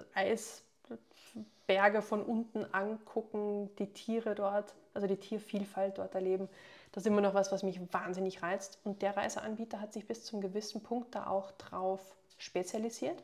Eisberge 1.62 2.02
von 2.02 2.22
unten 2.22 2.64
angucken, 2.72 3.70
die 3.78 3.92
Tiere 3.92 4.34
dort, 4.34 4.74
also 4.94 5.06
die 5.06 5.16
Tiervielfalt 5.16 5.98
dort 5.98 6.14
erleben. 6.14 6.48
Das 6.92 7.04
ist 7.04 7.06
immer 7.06 7.20
noch 7.20 7.34
was, 7.34 7.52
was 7.52 7.62
mich 7.62 7.80
wahnsinnig 7.92 8.42
reizt. 8.42 8.78
Und 8.84 9.02
der 9.02 9.16
Reiseanbieter 9.16 9.80
hat 9.80 9.92
sich 9.92 10.06
bis 10.06 10.24
zum 10.24 10.40
gewissen 10.40 10.82
Punkt 10.82 11.14
da 11.14 11.26
auch 11.26 11.52
drauf 11.52 12.00
spezialisiert. 12.38 13.22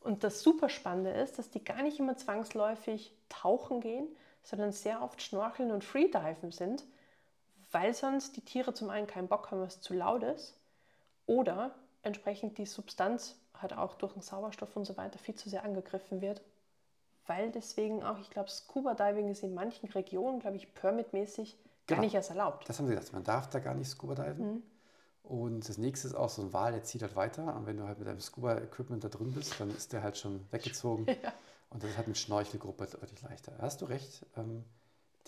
Und 0.00 0.24
das 0.24 0.42
super 0.42 0.68
Spannende 0.68 1.10
ist, 1.10 1.38
dass 1.38 1.50
die 1.50 1.62
gar 1.62 1.82
nicht 1.82 1.98
immer 1.98 2.16
zwangsläufig 2.16 3.14
tauchen 3.28 3.80
gehen, 3.80 4.08
sondern 4.42 4.72
sehr 4.72 5.02
oft 5.02 5.22
schnorcheln 5.22 5.70
und 5.70 5.84
freediven 5.84 6.52
sind, 6.52 6.84
weil 7.70 7.94
sonst 7.94 8.36
die 8.36 8.44
Tiere 8.44 8.74
zum 8.74 8.90
einen 8.90 9.06
keinen 9.06 9.28
Bock 9.28 9.50
haben, 9.50 9.60
was 9.60 9.80
zu 9.80 9.94
laut 9.94 10.22
ist, 10.22 10.56
oder 11.26 11.74
entsprechend 12.02 12.58
die 12.58 12.66
Substanz 12.66 13.36
halt 13.60 13.74
auch 13.74 13.94
durch 13.94 14.14
den 14.14 14.22
Sauerstoff 14.22 14.74
und 14.74 14.86
so 14.86 14.96
weiter 14.96 15.18
viel 15.18 15.34
zu 15.34 15.48
sehr 15.50 15.64
angegriffen 15.64 16.22
wird, 16.22 16.40
weil 17.30 17.52
deswegen 17.52 18.02
auch, 18.02 18.18
ich 18.18 18.28
glaube, 18.28 18.50
Scuba 18.50 18.94
Diving 18.94 19.28
ist 19.30 19.44
in 19.44 19.54
manchen 19.54 19.88
Regionen, 19.90 20.40
glaube 20.40 20.56
ich, 20.56 20.74
permitmäßig 20.74 21.56
gar 21.86 21.96
Genau. 21.96 22.00
nicht 22.02 22.14
erst 22.14 22.30
erlaubt. 22.30 22.68
Das 22.68 22.78
haben 22.78 22.86
sie 22.86 22.94
gesagt, 22.94 23.12
man 23.12 23.22
darf 23.22 23.48
da 23.48 23.60
gar 23.60 23.74
nicht 23.74 23.88
Scuba 23.88 24.16
diven. 24.16 24.54
Mhm. 24.54 24.62
Und 25.22 25.68
das 25.68 25.78
nächste 25.78 26.08
ist 26.08 26.14
auch 26.14 26.28
so 26.28 26.42
ein 26.42 26.52
Wal, 26.52 26.72
der 26.72 26.82
zieht 26.82 27.02
halt 27.02 27.14
weiter. 27.14 27.54
Und 27.54 27.66
wenn 27.66 27.76
du 27.76 27.86
halt 27.86 27.98
mit 28.00 28.08
deinem 28.08 28.18
Scuba-Equipment 28.20 29.04
da 29.04 29.08
drin 29.08 29.32
bist, 29.32 29.60
dann 29.60 29.70
ist 29.70 29.92
der 29.92 30.02
halt 30.02 30.18
schon 30.18 30.44
weggezogen. 30.50 31.06
Ja. 31.22 31.32
Und 31.72 31.84
das 31.84 31.90
ist 31.90 31.98
halt 31.98 32.08
mit 32.08 32.18
Schnorchelgruppe 32.18 32.86
deutlich 32.86 33.22
leichter. 33.22 33.52
Da 33.52 33.62
hast 33.62 33.80
du 33.80 33.84
recht. 33.84 34.26
Ähm, 34.36 34.64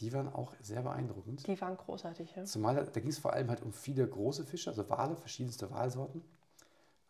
die 0.01 0.13
waren 0.13 0.33
auch 0.35 0.53
sehr 0.61 0.83
beeindruckend. 0.83 1.47
Die 1.47 1.61
waren 1.61 1.77
großartig, 1.77 2.35
ja. 2.35 2.43
Zumal 2.43 2.85
da 2.85 3.01
ging 3.01 3.11
es 3.11 3.19
vor 3.21 3.33
allem 3.33 3.49
halt 3.49 3.63
um 3.63 3.73
viele 3.73 4.05
große 4.09 4.45
Fische, 4.45 4.71
also 4.71 4.89
Wale, 4.91 5.15
verschiedenste 5.15 5.71
Walsorten. 5.71 6.25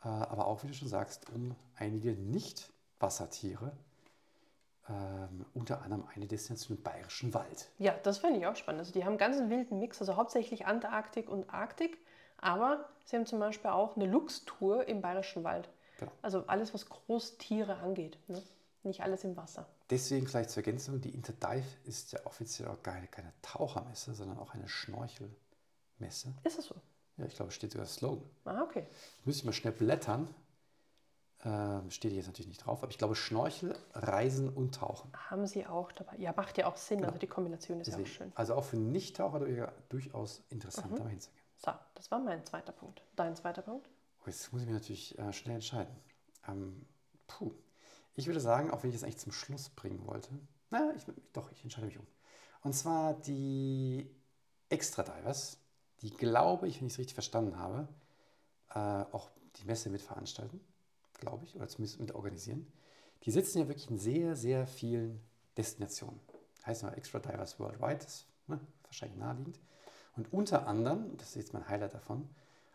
Äh, 0.04 0.08
aber 0.08 0.46
auch, 0.46 0.62
wie 0.62 0.66
du 0.66 0.75
schon 0.75 0.88
sagst, 0.88 1.30
um 1.30 1.56
einige 1.76 2.12
Nicht-Wassertiere. 2.12 3.72
Ähm, 4.89 5.47
unter 5.55 5.83
anderem 5.83 6.05
eine 6.15 6.27
Destination 6.27 6.77
im 6.77 6.83
Bayerischen 6.83 7.33
Wald. 7.35 7.69
Ja, 7.79 7.95
das 8.03 8.19
fand 8.19 8.37
ich 8.37 8.47
auch 8.47 8.57
spannend. 8.57 8.81
Also 8.81 8.93
die 8.93 9.05
haben 9.05 9.17
ganz 9.17 9.37
einen 9.37 9.49
wilden 9.49 9.79
Mix, 9.79 10.01
also 10.01 10.17
hauptsächlich 10.17 10.67
Antarktik 10.67 11.29
und 11.31 11.49
Arktik, 11.51 11.99
Aber 12.39 12.89
sie 13.05 13.17
haben 13.17 13.25
zum 13.27 13.39
Beispiel 13.39 13.71
auch 13.71 13.97
eine 13.97 14.07
Lux-Tour 14.07 14.89
im 14.89 15.01
Bayerischen 15.01 15.45
Wald. 15.45 15.69
Genau. 15.99 16.12
Also 16.21 16.45
alles, 16.49 16.75
was 16.75 16.89
Großtiere 16.89 17.77
angeht. 17.77 18.19
Ne? 18.29 18.43
Nicht 18.83 19.01
alles 19.03 19.23
im 19.23 19.37
Wasser. 19.37 19.67
Deswegen 19.91 20.27
vielleicht 20.27 20.51
zur 20.51 20.65
Ergänzung, 20.65 21.01
die 21.01 21.11
Interdive 21.15 21.65
ist 21.85 22.11
ja 22.12 22.19
offiziell 22.25 22.69
auch 22.69 22.83
keine, 22.83 23.07
keine 23.07 23.33
Tauchermesse, 23.43 24.15
sondern 24.15 24.39
auch 24.39 24.55
eine 24.55 24.69
Schnorchelmesse. 24.69 26.35
Ist 26.43 26.59
es 26.59 26.67
so? 26.67 26.75
Ja, 27.17 27.27
ich 27.27 27.37
glaube, 27.37 27.51
es 27.51 27.55
steht 27.55 27.71
sogar 27.71 27.87
das 27.87 27.95
Slogan. 27.95 28.29
Ah, 28.45 28.62
okay. 28.62 28.87
Müsste 29.25 29.43
ich 29.43 29.45
mal 29.45 29.53
schnell 29.53 29.73
blättern. 29.73 30.35
Ähm, 31.44 31.90
steht 31.90 32.12
jetzt 32.12 32.26
natürlich 32.26 32.49
nicht 32.49 32.64
drauf, 32.64 32.82
aber 32.82 32.90
ich 32.92 32.99
glaube 32.99 33.16
Schnorchel, 33.16 33.76
Reisen 33.94 34.49
und 34.49 34.76
Tauchen. 34.76 35.11
Haben 35.28 35.46
sie 35.46 35.66
auch 35.66 35.90
dabei. 35.90 36.16
Ja, 36.16 36.32
macht 36.37 36.56
ja 36.56 36.66
auch 36.66 36.76
Sinn. 36.76 36.99
Genau. 36.99 37.08
Also 37.08 37.18
die 37.18 37.26
Kombination 37.26 37.80
ist 37.80 37.88
Deswegen, 37.88 38.04
ja 38.06 38.12
auch 38.12 38.16
schön. 38.16 38.32
Also 38.37 38.54
auch 38.54 38.64
für 38.64 38.76
Nichttaucher 38.76 39.40
du- 39.40 39.72
durchaus 39.88 40.44
interessant, 40.50 40.96
da 40.96 41.02
mal 41.02 41.11
hinzugehen. 41.11 41.42
So, 41.56 41.72
das 41.94 42.11
war 42.12 42.20
mein 42.20 42.44
zweiter 42.46 42.72
Punkt. 42.72 43.02
Dein 43.16 43.34
zweiter 43.34 43.62
Punkt? 43.62 43.88
Oh, 44.20 44.26
jetzt 44.26 44.52
muss 44.52 44.62
ich 44.62 44.68
mich 44.68 44.75
natürlich 44.75 45.18
äh, 45.18 45.32
schnell 45.32 45.56
entscheiden. 45.56 45.94
Ähm, 46.46 46.87
puh. 47.26 47.52
Ich 48.14 48.26
würde 48.26 48.40
sagen, 48.40 48.70
auch 48.70 48.82
wenn 48.84 48.90
ich 48.90 48.96
es 48.96 49.02
eigentlich 49.02 49.18
zum 49.18 49.32
Schluss 49.32 49.68
bringen 49.70 50.06
wollte, 50.06 50.30
na, 50.70 50.92
ich, 50.94 51.04
doch, 51.32 51.50
ich 51.50 51.62
entscheide 51.64 51.87
mich 51.87 51.99
um. 51.99 52.06
Und 52.62 52.72
zwar 52.75 53.14
die 53.14 54.08
Extra 54.68 55.02
Divers, 55.02 55.58
die 56.02 56.11
glaube 56.11 56.68
ich, 56.68 56.80
wenn 56.80 56.87
ich 56.87 56.92
es 56.92 56.99
richtig 56.99 57.14
verstanden 57.14 57.58
habe, 57.58 57.88
äh, 58.70 58.78
auch 59.12 59.30
die 59.56 59.64
Messe 59.64 59.90
mit 59.90 60.02
veranstalten, 60.02 60.61
glaube 61.23 61.45
ich, 61.45 61.55
oder 61.55 61.69
zumindest 61.69 62.00
mit 62.00 62.12
organisieren. 62.12 62.71
Die 63.23 63.31
sitzen 63.31 63.61
ja 63.61 63.69
wirklich 63.69 63.88
in 63.88 63.99
sehr, 63.99 64.35
sehr 64.37 64.67
vielen 64.67 65.21
Destinationen. 65.57 66.21
Heißt 66.67 66.83
mal 66.83 66.95
Extra 66.95 67.21
Divers 67.21 67.59
Worldwide, 67.61 67.99
das 67.99 68.14
ist 68.14 68.26
ne, 68.49 68.61
wahrscheinlich 68.85 69.19
naheliegend. 69.19 69.61
Und 70.17 70.33
unter 70.33 70.67
anderem, 70.67 71.17
das 71.17 71.29
ist 71.29 71.37
jetzt 71.37 71.52
mein 71.55 71.69
Highlight 71.69 71.95
davon, 71.95 72.29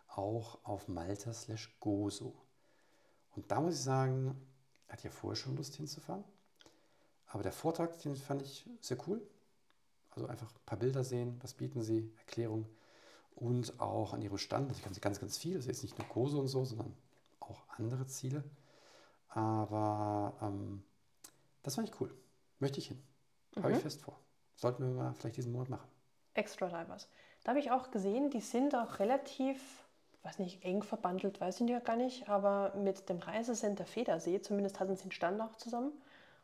auch 0.08 0.60
auf 0.64 0.88
Malta 0.88 1.34
slash 1.34 1.78
Gozo. 1.80 2.34
Und 3.36 3.52
da 3.52 3.60
muss 3.60 3.76
ich 3.76 3.82
sagen, 3.82 4.36
hatte 4.88 5.04
ja 5.06 5.12
vorher 5.12 5.36
schon 5.36 5.58
Lust 5.58 5.76
hinzufahren. 5.76 6.24
Aber 7.28 7.44
der 7.44 7.52
Vortrag, 7.52 8.00
den 8.00 8.16
fand 8.16 8.42
ich 8.42 8.68
sehr 8.80 8.98
cool. 9.08 9.22
Also 10.12 10.28
einfach 10.28 10.50
ein 10.50 10.66
paar 10.66 10.80
Bilder 10.80 11.04
sehen, 11.04 11.38
was 11.42 11.54
bieten 11.54 11.84
sie, 11.84 12.12
Erklärung. 12.20 12.66
Und 13.36 13.80
auch 13.80 14.14
an 14.14 14.22
ihrem 14.22 14.38
Stand, 14.38 14.72
ich 14.72 14.82
kann 14.82 14.94
sie 14.94 15.02
ganz, 15.02 15.20
ganz 15.20 15.38
viel. 15.38 15.56
Das 15.56 15.66
ist 15.66 15.68
jetzt 15.68 15.84
nicht 15.84 16.00
nur 16.00 16.08
Gozo 16.08 16.40
und 16.40 16.48
so, 16.48 16.66
sondern 16.66 16.96
auch 17.50 17.64
andere 17.78 18.06
Ziele. 18.08 18.44
Aber 19.30 20.34
ähm, 20.42 20.84
das 21.64 21.76
fand 21.76 21.90
ich 21.90 22.02
cool. 22.02 22.14
Möchte 22.60 22.80
ich 22.80 22.88
hin. 22.88 23.02
Habe 23.62 23.74
ich 23.74 23.80
fest 23.80 24.02
vor. 24.02 24.20
Sollten 24.56 24.84
wir 24.84 24.94
mal 24.94 25.14
vielleicht 25.14 25.38
diesen 25.38 25.52
Monat 25.52 25.70
machen. 25.70 25.88
Extra 26.34 26.68
Divers. 26.68 27.10
Da 27.44 27.50
habe 27.50 27.60
ich 27.60 27.72
auch 27.72 27.92
gesehen, 27.92 28.30
die 28.30 28.42
sind 28.42 28.76
auch 28.76 29.00
relativ, 29.00 29.60
weiß 30.24 30.40
nicht, 30.40 30.64
eng 30.64 30.84
verbandelt, 30.84 31.40
weiß 31.40 31.62
ich 31.62 31.70
ja 31.70 31.80
gar 31.80 31.96
nicht, 31.96 32.30
aber 32.30 32.74
mit 32.76 33.10
dem 33.10 33.20
Reisecenter 33.20 33.86
Federsee, 33.86 34.42
zumindest 34.42 34.80
hatten 34.80 34.96
sie 34.96 35.04
einen 35.04 35.12
Stand 35.12 35.42
auch 35.42 35.56
zusammen. 35.56 35.92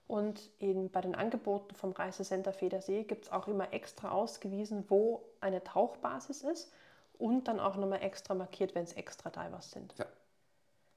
Und 0.08 0.50
in, 0.60 0.90
bei 0.92 1.02
den 1.02 1.16
Angeboten 1.16 1.74
vom 1.76 1.92
Reisecenter 1.92 2.54
Federsee 2.54 3.04
gibt 3.04 3.26
es 3.26 3.32
auch 3.32 3.48
immer 3.48 3.74
extra 3.74 4.12
ausgewiesen, 4.12 4.86
wo 4.90 5.24
eine 5.40 5.64
Tauchbasis 5.64 6.44
ist 6.44 6.72
und 7.18 7.48
dann 7.48 7.60
auch 7.60 7.78
nochmal 7.78 8.04
extra 8.04 8.34
markiert, 8.34 8.76
wenn 8.76 8.84
es 8.84 8.94
extra 8.94 9.30
Divers 9.30 9.72
sind. 9.72 9.94
Ja. 9.98 10.06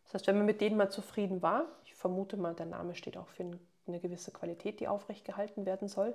Das 0.06 0.14
heißt, 0.14 0.26
wenn 0.28 0.36
man 0.36 0.46
mit 0.46 0.60
denen 0.60 0.76
mal 0.76 0.90
zufrieden 0.90 1.42
war, 1.42 1.66
ich 1.84 1.94
vermute 1.94 2.36
mal, 2.36 2.54
der 2.54 2.66
Name 2.66 2.94
steht 2.94 3.16
auch 3.16 3.28
für 3.28 3.44
ein- 3.44 3.60
eine 3.86 4.00
gewisse 4.00 4.30
Qualität, 4.30 4.80
die 4.80 4.88
aufrecht 4.88 5.24
gehalten 5.24 5.66
werden 5.66 5.88
soll, 5.88 6.14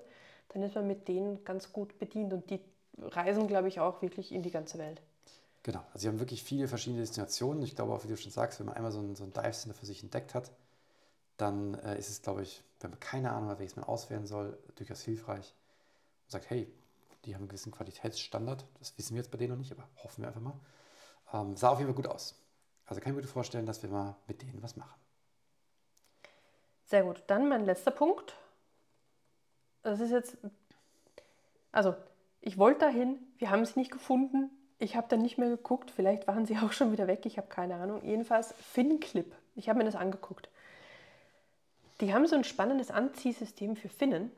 dann 0.49 0.63
ist 0.63 0.75
man 0.75 0.87
mit 0.87 1.07
denen 1.07 1.43
ganz 1.43 1.71
gut 1.71 1.97
bedient 1.99 2.33
und 2.33 2.49
die 2.49 2.59
reisen, 2.97 3.47
glaube 3.47 3.67
ich, 3.67 3.79
auch 3.79 4.01
wirklich 4.01 4.31
in 4.31 4.43
die 4.43 4.51
ganze 4.51 4.77
Welt. 4.77 5.01
Genau, 5.63 5.79
also 5.93 5.99
sie 5.99 6.07
haben 6.07 6.19
wirklich 6.19 6.43
viele 6.43 6.67
verschiedene 6.67 7.01
Destinationen. 7.01 7.63
Ich 7.63 7.75
glaube 7.75 7.93
auch, 7.93 8.03
wie 8.03 8.07
du 8.07 8.17
schon 8.17 8.31
sagst, 8.31 8.59
wenn 8.59 8.65
man 8.65 8.75
einmal 8.75 8.91
so 8.91 8.99
ein, 8.99 9.15
so 9.15 9.23
ein 9.23 9.33
Dive 9.33 9.51
Center 9.51 9.77
für 9.77 9.85
sich 9.85 10.01
entdeckt 10.03 10.33
hat, 10.33 10.51
dann 11.37 11.75
äh, 11.75 11.97
ist 11.97 12.09
es, 12.09 12.21
glaube 12.21 12.43
ich, 12.43 12.63
wenn 12.79 12.91
man 12.91 12.99
keine 12.99 13.31
Ahnung 13.31 13.49
hat, 13.49 13.59
welches 13.59 13.75
man 13.75 13.85
auswählen 13.85 14.25
soll, 14.25 14.57
durchaus 14.75 15.01
hilfreich. 15.01 15.53
Und 16.25 16.31
sagt, 16.31 16.49
hey, 16.49 16.71
die 17.25 17.35
haben 17.35 17.41
einen 17.41 17.49
gewissen 17.49 17.71
Qualitätsstandard. 17.71 18.65
Das 18.79 18.97
wissen 18.97 19.15
wir 19.15 19.21
jetzt 19.21 19.31
bei 19.31 19.37
denen 19.37 19.51
noch 19.51 19.59
nicht, 19.59 19.71
aber 19.71 19.87
hoffen 20.03 20.21
wir 20.23 20.27
einfach 20.29 20.41
mal. 20.41 20.59
Ähm, 21.33 21.55
sah 21.55 21.69
auf 21.69 21.79
jeden 21.79 21.89
Fall 21.93 22.03
gut 22.03 22.07
aus. 22.07 22.40
Also 22.91 22.99
kann 22.99 23.13
ich 23.13 23.15
mir 23.15 23.21
gut 23.21 23.31
vorstellen, 23.31 23.65
dass 23.65 23.81
wir 23.83 23.89
mal 23.89 24.17
mit 24.27 24.41
denen 24.41 24.61
was 24.61 24.75
machen. 24.75 24.99
Sehr 26.83 27.03
gut. 27.03 27.23
Dann 27.27 27.47
mein 27.47 27.63
letzter 27.63 27.89
Punkt. 27.89 28.35
Das 29.81 30.01
ist 30.01 30.11
jetzt, 30.11 30.35
also 31.71 31.95
ich 32.41 32.57
wollte 32.57 32.81
dahin, 32.81 33.17
wir 33.37 33.49
haben 33.49 33.65
sie 33.65 33.79
nicht 33.79 33.91
gefunden. 33.91 34.49
Ich 34.77 34.97
habe 34.97 35.07
dann 35.07 35.21
nicht 35.21 35.37
mehr 35.37 35.47
geguckt, 35.47 35.89
vielleicht 35.89 36.27
waren 36.27 36.45
sie 36.45 36.57
auch 36.61 36.73
schon 36.73 36.91
wieder 36.91 37.07
weg, 37.07 37.25
ich 37.25 37.37
habe 37.37 37.47
keine 37.47 37.75
Ahnung. 37.75 38.03
Jedenfalls 38.03 38.51
FinClip. 38.55 39.33
Ich 39.55 39.69
habe 39.69 39.77
mir 39.79 39.85
das 39.85 39.95
angeguckt. 39.95 40.49
Die 42.01 42.13
haben 42.13 42.27
so 42.27 42.35
ein 42.35 42.43
spannendes 42.43 42.91
Anziehsystem 42.91 43.77
für 43.77 43.87
Finnen. 43.87 44.33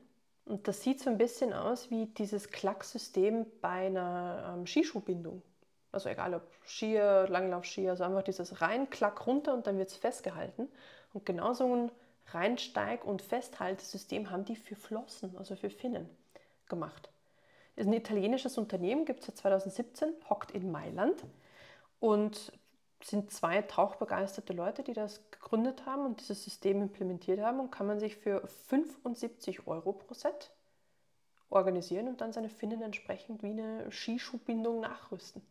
Und 0.45 0.67
das 0.67 0.83
sieht 0.83 0.99
so 0.99 1.09
ein 1.09 1.17
bisschen 1.17 1.53
aus 1.53 1.89
wie 1.89 2.05
dieses 2.05 2.51
Klacksystem 2.51 3.47
bei 3.61 3.87
einer 3.87 4.53
ähm, 4.53 4.67
Skischuhbindung. 4.67 5.41
Also 5.93 6.09
egal 6.09 6.33
ob 6.33 6.41
Skier, 6.65 7.27
Langlaufskier, 7.29 7.91
also 7.91 8.03
einfach 8.03 8.23
dieses 8.23 8.61
rein 8.61 8.89
Klack 8.89 9.25
runter 9.27 9.53
und 9.53 9.67
dann 9.67 9.77
wird 9.77 9.89
es 9.89 9.95
festgehalten. 9.95 10.67
Und 11.13 11.25
genau 11.25 11.53
so 11.53 11.73
ein 11.73 11.91
Reinsteig- 12.31 13.05
und 13.05 13.21
Festhaltesystem 13.21 14.31
haben 14.31 14.43
die 14.43 14.55
für 14.55 14.75
Flossen, 14.75 15.37
also 15.37 15.55
für 15.55 15.69
Finnen, 15.69 16.09
gemacht. 16.67 17.09
Ist 17.75 17.87
ein 17.87 17.93
italienisches 17.93 18.57
Unternehmen, 18.57 19.05
gibt 19.05 19.21
es 19.21 19.27
seit 19.27 19.37
2017, 19.37 20.13
hockt 20.29 20.51
in 20.51 20.71
Mailand 20.71 21.23
und 21.99 22.51
sind 23.03 23.31
zwei 23.31 23.61
tauchbegeisterte 23.61 24.53
Leute, 24.53 24.81
die 24.81 24.93
das 24.93 25.21
gegründet 25.29 25.85
haben 25.85 26.05
und 26.05 26.21
dieses 26.21 26.43
System 26.43 26.81
implementiert 26.81 27.39
haben 27.41 27.59
und 27.59 27.71
kann 27.71 27.85
man 27.85 27.99
sich 27.99 28.15
für 28.15 28.47
75 28.47 29.67
Euro 29.67 29.93
pro 29.93 30.13
Set 30.13 30.51
organisieren 31.49 32.07
und 32.07 32.21
dann 32.21 32.33
seine 32.33 32.49
Finnen 32.49 32.81
entsprechend 32.81 33.43
wie 33.43 33.51
eine 33.51 33.91
Skischuhbindung 33.91 34.79
nachrüsten. 34.79 35.43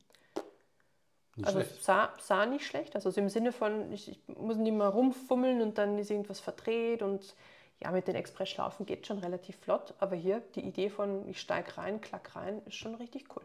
Nicht 1.37 1.47
Also 1.47 1.61
schlecht. 1.61 1.85
sah, 1.85 2.13
sah 2.21 2.47
nicht 2.47 2.67
schlecht. 2.67 2.95
Also 2.95 3.11
so 3.11 3.21
im 3.21 3.29
Sinne 3.29 3.53
von, 3.53 3.93
ich, 3.93 4.09
ich 4.11 4.37
muss 4.37 4.57
nicht 4.57 4.75
mal 4.75 4.89
rumfummeln 4.89 5.63
und 5.63 5.79
dann 5.79 5.99
ist 5.99 6.11
irgendwas 6.11 6.41
verdreht 6.41 7.03
und 7.03 7.35
ja, 7.83 7.91
mit 7.91 8.07
den 8.07 8.15
Expressschlaufen 8.15 8.87
geht 8.87 9.07
schon 9.07 9.19
relativ 9.19 9.57
flott. 9.57 9.95
Aber 9.99 10.15
hier 10.15 10.41
die 10.55 10.61
Idee 10.61 10.89
von, 10.89 11.29
ich 11.29 11.41
steige 11.41 11.77
rein, 11.79 12.01
klack 12.01 12.37
rein, 12.37 12.63
ist 12.67 12.75
schon 12.77 12.95
richtig 12.95 13.25
cool. 13.35 13.43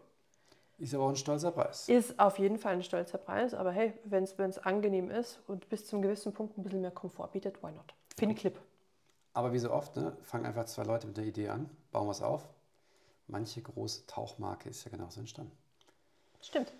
Ist 0.79 0.93
aber 0.93 1.05
auch 1.05 1.09
ein 1.09 1.15
stolzer 1.15 1.51
Preis. 1.51 1.89
Ist 1.89 2.19
auf 2.19 2.37
jeden 2.37 2.59
Fall 2.59 2.73
ein 2.73 2.83
stolzer 2.83 3.17
Preis, 3.17 3.55
aber 3.55 3.71
hey, 3.71 3.93
wenn 4.03 4.23
es 4.23 4.59
angenehm 4.59 5.09
ist 5.09 5.39
und 5.47 5.67
bis 5.69 5.87
zum 5.87 6.03
gewissen 6.03 6.33
Punkt 6.33 6.55
ein 6.57 6.63
bisschen 6.63 6.81
mehr 6.81 6.91
Komfort 6.91 7.29
bietet, 7.31 7.63
why 7.63 7.71
not? 7.71 7.95
FinClip. 8.15 8.59
Aber 9.33 9.53
wie 9.53 9.59
so 9.59 9.71
oft, 9.71 9.95
ne, 9.95 10.15
fangen 10.21 10.45
einfach 10.45 10.65
zwei 10.65 10.83
Leute 10.83 11.07
mit 11.07 11.17
der 11.17 11.23
Idee 11.25 11.49
an, 11.49 11.69
bauen 11.91 12.07
was 12.07 12.21
auf. 12.21 12.47
Manche 13.27 13.61
große 13.61 14.05
Tauchmarke 14.05 14.69
ist 14.69 14.83
ja 14.85 14.91
genauso 14.91 15.19
entstanden. 15.19 15.51
Stimmt. 16.41 16.71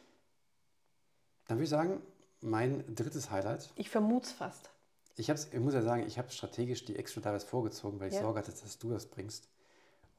Dann 1.48 1.58
würde 1.58 1.64
ich 1.66 1.70
sagen, 1.70 2.02
mein 2.42 2.84
drittes 2.96 3.32
Highlight. 3.32 3.72
Ich 3.76 3.90
vermute 3.90 4.28
es 4.28 4.32
fast. 4.34 4.70
Ich, 5.16 5.30
hab's, 5.30 5.48
ich 5.52 5.60
muss 5.60 5.74
ja 5.74 5.82
sagen, 5.82 6.04
ich 6.06 6.18
habe 6.20 6.30
strategisch 6.30 6.86
die 6.86 6.96
Extra 6.96 7.22
Divers 7.22 7.44
vorgezogen, 7.44 8.00
weil 8.00 8.10
ich 8.10 8.16
Ja. 8.16 8.22
Sorge 8.22 8.40
hatte, 8.40 8.52
dass 8.52 8.78
du 8.78 8.92
das 8.92 9.08
bringst. 9.08 9.48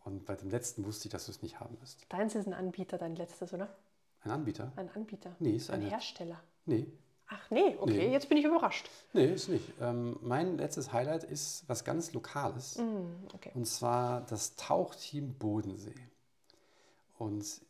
Und 0.04 0.24
bei 0.24 0.34
dem 0.34 0.50
letzten 0.50 0.84
wusste 0.84 1.06
ich, 1.08 1.12
dass 1.12 1.26
du 1.26 1.30
es 1.32 1.42
nicht 1.42 1.60
haben 1.60 1.78
wirst. 1.80 2.06
Deins 2.08 2.34
ist 2.34 2.46
ein 2.46 2.54
Anbieter, 2.54 2.98
dein 2.98 3.14
letztes, 3.14 3.52
oder? 3.52 3.68
Ein 4.22 4.30
Anbieter? 4.32 4.72
Ein 4.76 4.90
Anbieter. 4.94 5.36
Nee, 5.38 5.56
ist 5.56 5.70
ein 5.70 5.80
eine- 5.80 5.90
Hersteller. 5.90 6.40
Nee, 6.66 6.86
Ach 7.30 7.50
nee, 7.50 7.76
okay, 7.78 7.92
Nee. 8.06 8.12
jetzt 8.12 8.30
bin 8.30 8.38
ich 8.38 8.46
überrascht. 8.46 8.88
nee, 9.12 9.26
ist 9.34 9.50
nicht. 9.50 9.70
Ähm, 9.82 10.18
mein 10.22 10.56
letztes 10.56 10.94
Highlight 10.94 11.24
ist 11.24 11.68
was 11.68 11.84
ganz 11.84 12.14
Lokales. 12.14 12.78
Mm, 12.78 13.26
okay. 13.34 13.50
Und 13.54 13.66
zwar 13.66 14.22
das 14.22 14.56
Tauchteam 14.56 15.34
Bodensee. 15.34 15.94
Und 17.18 17.60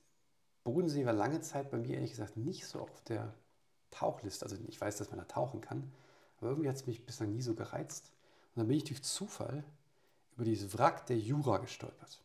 Bodensee 0.62 1.04
war 1.06 1.12
lange 1.12 1.40
Zeit 1.40 1.72
bei 1.72 1.78
mir 1.78 1.94
ehrlich 1.96 2.10
gesagt 2.12 2.36
nicht 2.36 2.66
so 2.68 2.80
auf 2.80 3.00
der 3.08 3.34
Tauchliste. 3.90 4.44
Also 4.44 4.56
ich 4.66 4.80
weiß, 4.80 4.96
dass 4.98 5.10
man 5.10 5.18
da 5.18 5.24
tauchen 5.24 5.60
kann, 5.60 5.92
aber 6.38 6.50
irgendwie 6.50 6.68
hat 6.68 6.76
es 6.76 6.86
mich 6.86 7.04
bislang 7.04 7.32
nie 7.32 7.42
so 7.42 7.54
gereizt. 7.54 8.12
Und 8.54 8.60
dann 8.60 8.68
bin 8.68 8.76
ich 8.76 8.84
durch 8.84 9.02
Zufall 9.02 9.64
über 10.34 10.44
dieses 10.44 10.76
Wrack 10.78 11.06
der 11.06 11.18
Jura 11.18 11.58
gestolpert. 11.58 12.22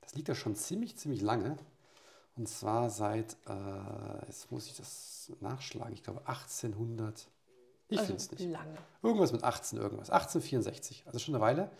Das 0.00 0.14
liegt 0.14 0.28
da 0.28 0.34
schon 0.34 0.54
ziemlich, 0.54 0.96
ziemlich 0.96 1.22
lange. 1.22 1.56
Und 2.36 2.48
zwar 2.48 2.90
seit, 2.90 3.36
äh, 3.46 4.26
jetzt 4.26 4.50
muss 4.50 4.66
ich 4.66 4.76
das 4.76 5.32
nachschlagen, 5.40 5.92
ich 5.92 6.02
glaube 6.02 6.26
1800. 6.26 7.28
Ich 7.88 7.98
also 7.98 8.06
finde 8.06 8.22
es 8.22 8.30
nicht. 8.30 8.50
lange. 8.50 8.76
Irgendwas 9.02 9.32
mit 9.32 9.44
18 9.44 9.78
irgendwas. 9.78 10.10
1864. 10.10 11.04
Also 11.06 11.18
schon 11.18 11.34
eine 11.34 11.42
Weile. 11.42 11.70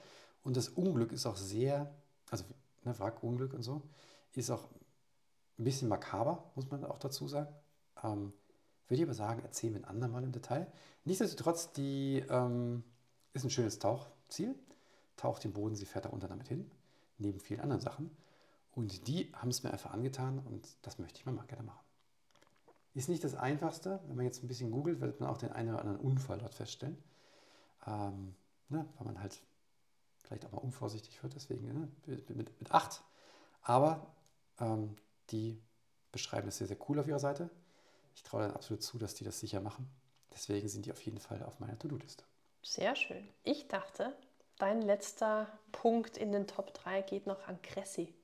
Und 0.42 0.56
das 0.56 0.68
Unglück 0.68 1.12
ist 1.12 1.24
auch 1.26 1.36
sehr, 1.36 1.94
also 2.30 2.44
ne, 2.84 2.98
Wrackunglück 2.98 3.54
und 3.54 3.62
so, 3.62 3.82
ist 4.34 4.50
auch 4.50 4.68
ein 5.58 5.64
bisschen 5.64 5.88
makaber, 5.88 6.50
muss 6.54 6.70
man 6.70 6.84
auch 6.84 6.98
dazu 6.98 7.28
sagen. 7.28 7.54
Ähm, 8.02 8.32
würde 8.92 9.04
ich 9.04 9.08
aber 9.08 9.14
sagen, 9.14 9.42
erzählen 9.42 9.72
wir 9.72 9.80
ein 9.80 9.86
andermal 9.86 10.22
im 10.22 10.32
Detail. 10.32 10.70
Nichtsdestotrotz, 11.06 11.72
die 11.72 12.22
ähm, 12.28 12.84
ist 13.32 13.42
ein 13.42 13.48
schönes 13.48 13.78
Tauchziel. 13.78 14.54
Taucht 15.16 15.44
den 15.44 15.54
Bodensee, 15.54 15.86
fährt 15.86 16.04
da 16.04 16.10
unter 16.10 16.28
damit 16.28 16.48
hin, 16.48 16.70
neben 17.16 17.40
vielen 17.40 17.60
anderen 17.60 17.80
Sachen. 17.80 18.14
Und 18.72 19.08
die 19.08 19.32
haben 19.32 19.48
es 19.48 19.62
mir 19.62 19.70
einfach 19.70 19.92
angetan 19.92 20.40
und 20.40 20.76
das 20.82 20.98
möchte 20.98 21.18
ich 21.18 21.24
mal 21.24 21.42
gerne 21.46 21.62
machen. 21.62 21.80
Ist 22.92 23.08
nicht 23.08 23.24
das 23.24 23.34
Einfachste. 23.34 23.98
Wenn 24.08 24.16
man 24.16 24.26
jetzt 24.26 24.44
ein 24.44 24.48
bisschen 24.48 24.70
googelt, 24.70 25.00
wird 25.00 25.20
man 25.20 25.30
auch 25.30 25.38
den 25.38 25.52
einen 25.52 25.70
oder 25.70 25.80
anderen 25.80 25.98
Unfall 25.98 26.36
dort 26.36 26.54
feststellen. 26.54 27.02
Ähm, 27.86 28.34
ne, 28.68 28.84
weil 28.98 29.06
man 29.06 29.22
halt 29.22 29.40
vielleicht 30.18 30.44
auch 30.44 30.52
mal 30.52 30.58
unvorsichtig 30.58 31.22
wird, 31.22 31.34
deswegen 31.34 31.66
ne, 31.66 31.88
mit, 32.04 32.60
mit, 32.60 32.70
8. 32.70 33.02
Aber 33.62 34.14
ähm, 34.60 34.96
die 35.30 35.62
beschreiben 36.10 36.46
das 36.46 36.58
sehr, 36.58 36.66
sehr 36.66 36.76
cool 36.90 36.98
auf 36.98 37.08
ihrer 37.08 37.18
Seite. 37.18 37.48
Ich 38.14 38.22
traue 38.22 38.42
dann 38.42 38.52
absolut 38.52 38.82
zu, 38.82 38.98
dass 38.98 39.14
die 39.14 39.24
das 39.24 39.40
sicher 39.40 39.60
machen. 39.60 39.88
Deswegen 40.32 40.68
sind 40.68 40.86
die 40.86 40.92
auf 40.92 41.00
jeden 41.02 41.18
Fall 41.18 41.42
auf 41.42 41.60
meiner 41.60 41.78
To-Do-Liste. 41.78 42.24
Sehr 42.62 42.94
schön. 42.96 43.28
Ich 43.44 43.68
dachte, 43.68 44.14
dein 44.58 44.80
letzter 44.82 45.46
Punkt 45.72 46.16
in 46.16 46.32
den 46.32 46.46
Top 46.46 46.72
3 46.74 47.02
geht 47.02 47.26
noch 47.26 47.46
an 47.48 47.60
Cressi. 47.62 48.14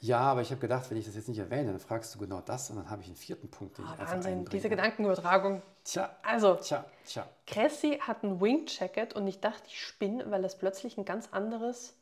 Ja, 0.00 0.18
aber 0.20 0.42
ich 0.42 0.50
habe 0.50 0.60
gedacht, 0.60 0.90
wenn 0.90 0.98
ich 0.98 1.06
das 1.06 1.14
jetzt 1.14 1.28
nicht 1.28 1.38
erwähne, 1.38 1.70
dann 1.70 1.80
fragst 1.80 2.14
du 2.14 2.18
genau 2.18 2.42
das 2.42 2.68
und 2.68 2.76
dann 2.76 2.90
habe 2.90 3.00
ich 3.00 3.06
einen 3.08 3.16
vierten 3.16 3.50
Punkt, 3.50 3.78
den 3.78 3.86
Ah, 3.86 3.94
ich 3.94 4.00
einfach 4.00 4.12
Wahnsinn, 4.14 4.32
einbringe. 4.32 4.50
diese 4.50 4.68
Gedankenübertragung. 4.68 5.62
Tja, 5.82 6.14
Also, 6.22 6.56
tja, 6.56 6.84
tja. 7.06 7.26
Cressy 7.46 7.98
hat 8.00 8.22
ein 8.22 8.38
Wing 8.38 8.66
Jacket 8.66 9.14
und 9.14 9.26
ich 9.26 9.40
dachte, 9.40 9.62
ich 9.66 9.80
spinne, 9.80 10.30
weil 10.30 10.42
das 10.42 10.58
plötzlich 10.58 10.98
ein 10.98 11.06
ganz 11.06 11.28
anderes, 11.32 11.94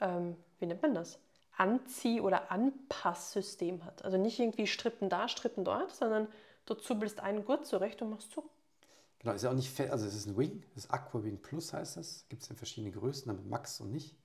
ähm, 0.00 0.36
wie 0.58 0.66
nennt 0.66 0.82
man 0.82 0.94
das? 0.94 1.20
Anzieh- 1.58 2.20
oder 2.20 2.50
Anpasssystem 2.50 3.84
hat. 3.84 4.04
Also 4.04 4.16
nicht 4.16 4.38
irgendwie 4.38 4.66
Strippen 4.66 5.08
da, 5.08 5.28
Strippen 5.28 5.64
dort, 5.64 5.94
sondern 5.94 6.28
du 6.66 6.74
zuppelst 6.74 7.20
einen 7.20 7.44
Gurt 7.44 7.66
zurecht 7.66 8.00
und 8.02 8.10
machst 8.10 8.30
zu. 8.32 8.48
Genau, 9.18 9.34
ist 9.34 9.42
ja 9.42 9.50
auch 9.50 9.54
nicht 9.54 9.70
fest, 9.70 9.90
also 9.90 10.06
es 10.06 10.14
ist 10.14 10.26
ein 10.26 10.36
Wing, 10.36 10.64
das 10.74 10.84
ist 10.84 10.90
Aqua 10.92 11.24
Wing 11.24 11.42
Plus 11.42 11.72
heißt 11.72 11.96
das. 11.96 12.24
Gibt 12.28 12.42
es 12.42 12.50
in 12.50 12.56
verschiedenen 12.56 12.92
Größen, 12.92 13.26
damit 13.26 13.46
Max 13.46 13.80
und 13.80 13.90
nicht. 13.90 14.16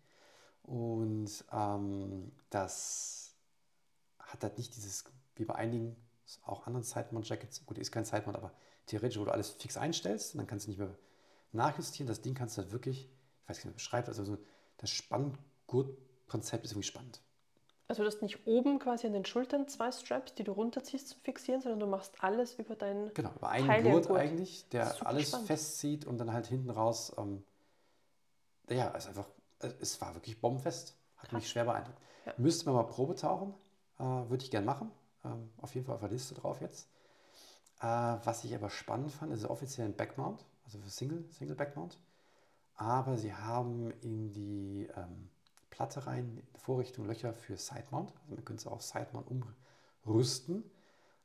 Und 0.61 1.43
ähm, 1.51 2.31
das 2.49 3.35
hat 4.19 4.43
halt 4.43 4.57
nicht 4.57 4.75
dieses, 4.75 5.05
wie 5.35 5.45
bei 5.45 5.55
einigen, 5.55 5.95
auch 6.45 6.67
anderen 6.67 6.83
Sidemount-Jackets, 6.83 7.65
gut, 7.65 7.77
ist 7.77 7.91
kein 7.91 8.05
Sidemount, 8.05 8.37
aber 8.37 8.51
theoretisch, 8.85 9.19
wo 9.19 9.25
du 9.25 9.31
alles 9.31 9.49
fix 9.49 9.77
einstellst 9.77 10.33
und 10.33 10.39
dann 10.39 10.47
kannst 10.47 10.67
du 10.67 10.71
nicht 10.71 10.79
mehr 10.79 10.95
nachjustieren. 11.51 12.07
Das 12.07 12.21
Ding 12.21 12.33
kannst 12.33 12.57
du 12.57 12.61
halt 12.61 12.71
wirklich, 12.71 13.09
ich 13.41 13.49
weiß 13.49 13.57
nicht, 13.57 13.65
wie 13.65 13.69
man 13.69 13.75
beschreibt, 13.75 14.07
also 14.07 14.23
so 14.23 14.37
das 14.77 14.89
Spanngurt-Konzept 16.27 16.65
ist 16.65 16.71
irgendwie 16.71 16.87
spannend. 16.87 17.21
Also 17.87 18.01
du 18.03 18.07
hast 18.07 18.21
nicht 18.21 18.47
oben 18.47 18.79
quasi 18.79 19.07
an 19.07 19.13
den 19.13 19.25
Schultern 19.25 19.67
zwei 19.67 19.91
Straps, 19.91 20.33
die 20.35 20.43
du 20.43 20.53
runterziehst 20.53 21.09
zum 21.09 21.21
Fixieren, 21.21 21.61
sondern 21.61 21.81
du 21.81 21.85
machst 21.85 22.15
alles 22.23 22.55
über 22.55 22.75
deinen... 22.75 23.13
Genau, 23.13 23.31
über 23.35 23.49
einen 23.49 23.67
Teil 23.67 23.83
Gurt 23.83 24.07
Gurt. 24.07 24.19
eigentlich, 24.19 24.67
der 24.69 25.05
alles 25.05 25.27
spannend. 25.27 25.47
festzieht 25.47 26.05
und 26.05 26.17
dann 26.17 26.31
halt 26.31 26.47
hinten 26.47 26.69
raus, 26.69 27.13
ähm, 27.17 27.43
ja, 28.69 28.93
es 28.95 29.03
ist 29.03 29.09
einfach, 29.09 29.27
äh, 29.59 29.69
es 29.81 29.99
war 30.01 30.15
wirklich 30.15 30.39
bombenfest. 30.39 30.95
Hat 31.17 31.33
mich 31.33 31.43
Krass. 31.43 31.51
schwer 31.51 31.65
beeindruckt. 31.65 31.99
Ja. 32.25 32.33
Müsste 32.37 32.65
man 32.65 32.75
mal 32.75 32.83
Probe 32.83 33.15
tauchen, 33.15 33.53
äh, 33.99 34.03
würde 34.03 34.43
ich 34.43 34.51
gern 34.51 34.65
machen. 34.65 34.91
Ähm, 35.25 35.49
auf 35.61 35.75
jeden 35.75 35.85
Fall 35.85 35.95
auf 35.95 36.01
der 36.01 36.09
Liste 36.09 36.33
drauf 36.35 36.61
jetzt. 36.61 36.89
Äh, 37.79 37.85
was 37.85 38.43
ich 38.43 38.55
aber 38.55 38.69
spannend 38.69 39.11
fand, 39.11 39.33
ist 39.33 39.45
offiziell 39.45 39.87
ein 39.87 39.95
Backmount, 39.95 40.45
also 40.65 40.79
für 40.79 40.89
Single, 40.89 41.25
Single 41.31 41.55
Backmount. 41.55 41.99
Aber 42.75 43.17
sie 43.17 43.33
haben 43.33 43.91
in 44.01 44.31
die 44.31 44.89
ähm, 44.95 45.29
Platte 45.73 46.05
rein, 46.05 46.37
in 46.37 46.59
Vorrichtung 46.59 47.07
Löcher 47.07 47.33
für 47.33 47.57
Sidemount. 47.57 48.13
Also 48.21 48.35
man 48.35 48.45
könnte 48.45 48.61
es 48.61 48.67
auch 48.67 48.73
auf 48.73 48.83
Sidemount 48.83 49.27
umrüsten. 50.05 50.63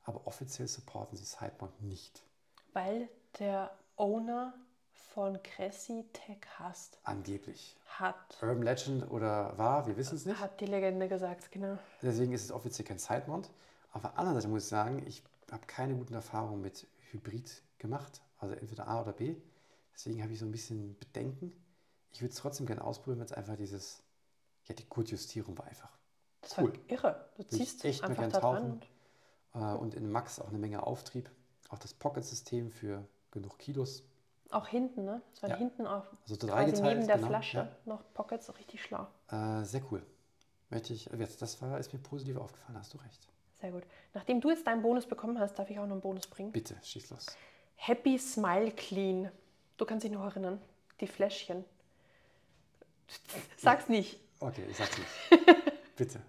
Aber 0.04 0.26
offiziell 0.26 0.66
supporten 0.66 1.18
sie 1.18 1.24
Sidemount 1.24 1.82
nicht. 1.82 2.24
Weil 2.72 3.10
der 3.38 3.76
Owner 3.96 4.54
von 4.94 5.42
Cressy 5.42 6.06
Tech 6.14 6.38
hasst, 6.58 6.98
Angeblich. 7.04 7.76
hat, 7.98 8.38
Urban 8.40 8.62
Legend 8.62 9.10
oder 9.10 9.56
war, 9.58 9.86
wir 9.86 9.98
wissen 9.98 10.16
es 10.16 10.24
nicht. 10.24 10.40
hat 10.40 10.58
die 10.60 10.66
Legende 10.66 11.08
gesagt, 11.08 11.52
genau. 11.52 11.76
Deswegen 12.00 12.32
ist 12.32 12.44
es 12.44 12.52
offiziell 12.52 12.88
kein 12.88 12.98
Sidemount. 12.98 13.50
Auf 13.92 14.00
der 14.00 14.18
anderen 14.18 14.36
Seite 14.40 14.48
muss 14.48 14.62
ich 14.62 14.68
sagen, 14.70 15.06
ich 15.06 15.22
habe 15.52 15.66
keine 15.66 15.94
guten 15.94 16.14
Erfahrungen 16.14 16.62
mit 16.62 16.86
Hybrid 17.10 17.62
gemacht. 17.78 18.22
Also 18.38 18.54
entweder 18.54 18.88
A 18.88 19.02
oder 19.02 19.12
B. 19.12 19.36
Deswegen 19.94 20.22
habe 20.22 20.32
ich 20.32 20.38
so 20.38 20.46
ein 20.46 20.52
bisschen 20.52 20.98
Bedenken. 20.98 21.52
Ich 22.12 22.22
würde 22.22 22.32
es 22.32 22.38
trotzdem 22.38 22.66
gerne 22.66 22.82
ausprobieren, 22.82 23.18
wenn 23.18 23.26
es 23.26 23.32
einfach 23.32 23.56
dieses, 23.56 24.02
ja, 24.68 24.74
die 24.74 24.88
Gurtjustierung 24.88 25.56
war 25.58 25.66
einfach. 25.66 25.90
Das 26.42 26.56
Cool. 26.58 26.72
war 26.72 26.80
irre. 26.88 27.28
Du 27.36 27.42
ziehst 27.44 27.84
echt 27.84 28.02
einfach 28.04 28.28
dran. 28.28 28.40
tauchen. 28.40 28.70
und- 28.72 28.86
Äh, 29.54 29.58
und 29.76 29.94
in 29.94 30.10
Max 30.12 30.38
auch 30.40 30.48
eine 30.48 30.58
Menge 30.58 30.86
Auftrieb. 30.86 31.30
Auch 31.70 31.78
das 31.78 31.94
Pocket-System 31.94 32.70
für 32.70 33.06
genug 33.30 33.58
Kilos. 33.58 34.02
Auch 34.50 34.66
hinten, 34.68 35.04
ne? 35.04 35.20
Es 35.32 35.42
waren 35.42 35.50
Ja. 35.50 35.56
hinten 35.56 35.86
auch 35.86 36.04
Also 36.28 36.46
quasi 36.46 36.80
neben 36.82 37.06
der 37.06 37.16
genau, 37.16 37.28
Flasche 37.28 37.68
noch 37.86 38.02
Pockets, 38.14 38.54
richtig 38.58 38.82
schlau. 38.82 39.06
Ja. 39.30 39.60
Äh, 39.62 39.64
sehr 39.64 39.82
cool. 39.90 40.04
Möchte 40.70 40.92
ich, 40.92 41.06
jetzt, 41.06 41.40
das 41.42 41.60
war, 41.62 41.78
ist 41.78 41.92
mir 41.92 41.98
positiv 41.98 42.36
aufgefallen, 42.36 42.78
hast 42.78 42.92
du 42.94 42.98
recht. 42.98 43.26
Sehr 43.60 43.72
gut. 43.72 43.84
Nachdem 44.14 44.40
du 44.40 44.50
jetzt 44.50 44.66
deinen 44.66 44.82
Bonus 44.82 45.06
bekommen 45.06 45.38
hast, 45.40 45.58
darf 45.58 45.68
ich 45.70 45.78
auch 45.78 45.84
noch 45.86 45.92
einen 45.92 46.00
Bonus 46.02 46.26
bringen. 46.26 46.52
Bitte, 46.52 46.76
schieß 46.82 47.10
los. 47.10 47.26
Happy 47.76 48.18
Smile 48.18 48.70
Clean. 48.72 49.30
Du 49.78 49.84
kannst 49.86 50.04
dich 50.04 50.12
noch 50.12 50.24
erinnern. 50.24 50.60
Die 51.00 51.06
Fläschchen. 51.06 51.64
Sag's 53.56 53.88
nicht. 53.88 54.20
Okay, 54.40 54.64
ich 54.70 54.76
sag's 54.76 54.98
nicht. 54.98 55.46
Bitte. 55.96 56.20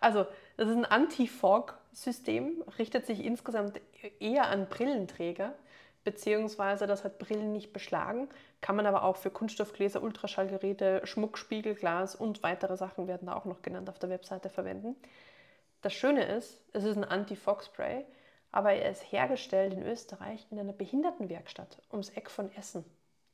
Also, 0.00 0.26
das 0.56 0.68
ist 0.68 0.76
ein 0.76 0.84
Anti-Fog-System, 0.84 2.64
richtet 2.78 3.06
sich 3.06 3.24
insgesamt 3.24 3.80
eher 4.18 4.48
an 4.48 4.68
Brillenträger, 4.68 5.54
beziehungsweise 6.02 6.88
das 6.88 7.04
hat 7.04 7.18
Brillen 7.18 7.52
nicht 7.52 7.72
beschlagen, 7.72 8.28
kann 8.60 8.74
man 8.74 8.86
aber 8.86 9.04
auch 9.04 9.16
für 9.16 9.30
Kunststoffgläser, 9.30 10.02
Ultraschallgeräte, 10.02 11.02
Schmuckspiegel, 11.04 11.76
Glas 11.76 12.16
und 12.16 12.42
weitere 12.42 12.76
Sachen 12.76 13.06
werden 13.06 13.26
da 13.26 13.34
auch 13.34 13.44
noch 13.44 13.62
genannt 13.62 13.88
auf 13.88 14.00
der 14.00 14.10
Webseite 14.10 14.50
verwenden. 14.50 14.96
Das 15.82 15.92
Schöne 15.92 16.24
ist, 16.24 16.60
es 16.72 16.82
ist 16.84 16.96
ein 16.96 17.04
Anti-Fog-Spray, 17.04 18.04
aber 18.50 18.72
er 18.72 18.90
ist 18.90 19.12
hergestellt 19.12 19.72
in 19.72 19.82
Österreich 19.82 20.46
in 20.50 20.58
einer 20.58 20.72
Behindertenwerkstatt 20.72 21.78
ums 21.90 22.10
Eck 22.10 22.30
von 22.30 22.52
Essen 22.56 22.84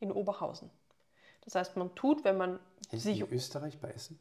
in 0.01 0.13
Oberhausen. 0.13 0.71
Das 1.49 1.55
heißt, 1.55 1.77
man 1.79 1.95
tut, 1.95 2.25
wenn 2.25 2.37
man 2.37 2.61
Ist 2.91 3.05
sich 3.05 3.21
in 3.21 3.33
Österreich 3.33 3.79
bei 3.79 3.89
Essen? 3.91 4.19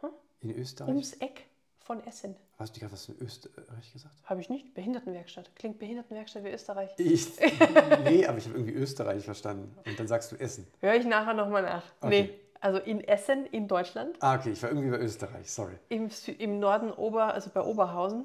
Hm? 0.00 0.10
In 0.40 0.56
Österreich? 0.58 0.88
ums 0.88 1.12
Eck 1.14 1.46
von 1.78 2.04
Essen 2.04 2.34
Hast 2.58 2.74
du 2.74 2.80
gerade 2.80 2.92
was 2.92 3.08
in 3.08 3.16
Österreich 3.20 3.92
gesagt? 3.92 4.14
Habe 4.24 4.40
ich 4.40 4.48
nicht. 4.50 4.74
Behindertenwerkstatt. 4.74 5.54
Klingt 5.54 5.78
Behindertenwerkstatt 5.78 6.42
wie 6.42 6.50
Österreich. 6.50 6.90
Ich, 6.98 7.28
nee, 8.04 8.26
aber 8.26 8.38
ich 8.38 8.46
habe 8.46 8.56
irgendwie 8.56 8.72
Österreich 8.72 9.24
verstanden. 9.24 9.76
Und 9.84 10.00
dann 10.00 10.08
sagst 10.08 10.32
du 10.32 10.36
Essen. 10.36 10.66
Höre 10.80 10.96
ich 10.96 11.04
nachher 11.06 11.34
nochmal 11.34 11.62
nach. 11.62 11.84
Okay. 12.00 12.22
Nee, 12.32 12.40
also 12.60 12.80
in 12.80 13.02
Essen 13.02 13.46
in 13.46 13.68
Deutschland, 13.68 14.16
Ah, 14.20 14.34
okay, 14.36 14.50
ich 14.50 14.62
war 14.64 14.70
irgendwie 14.70 14.90
bei 14.90 14.98
Österreich, 14.98 15.48
sorry. 15.50 15.74
im, 15.90 16.08
Sü- 16.08 16.36
im 16.36 16.58
Norden 16.58 16.90
Ober, 16.92 17.32
also 17.34 17.50
bei 17.54 17.60
Oberhausen. 17.60 18.24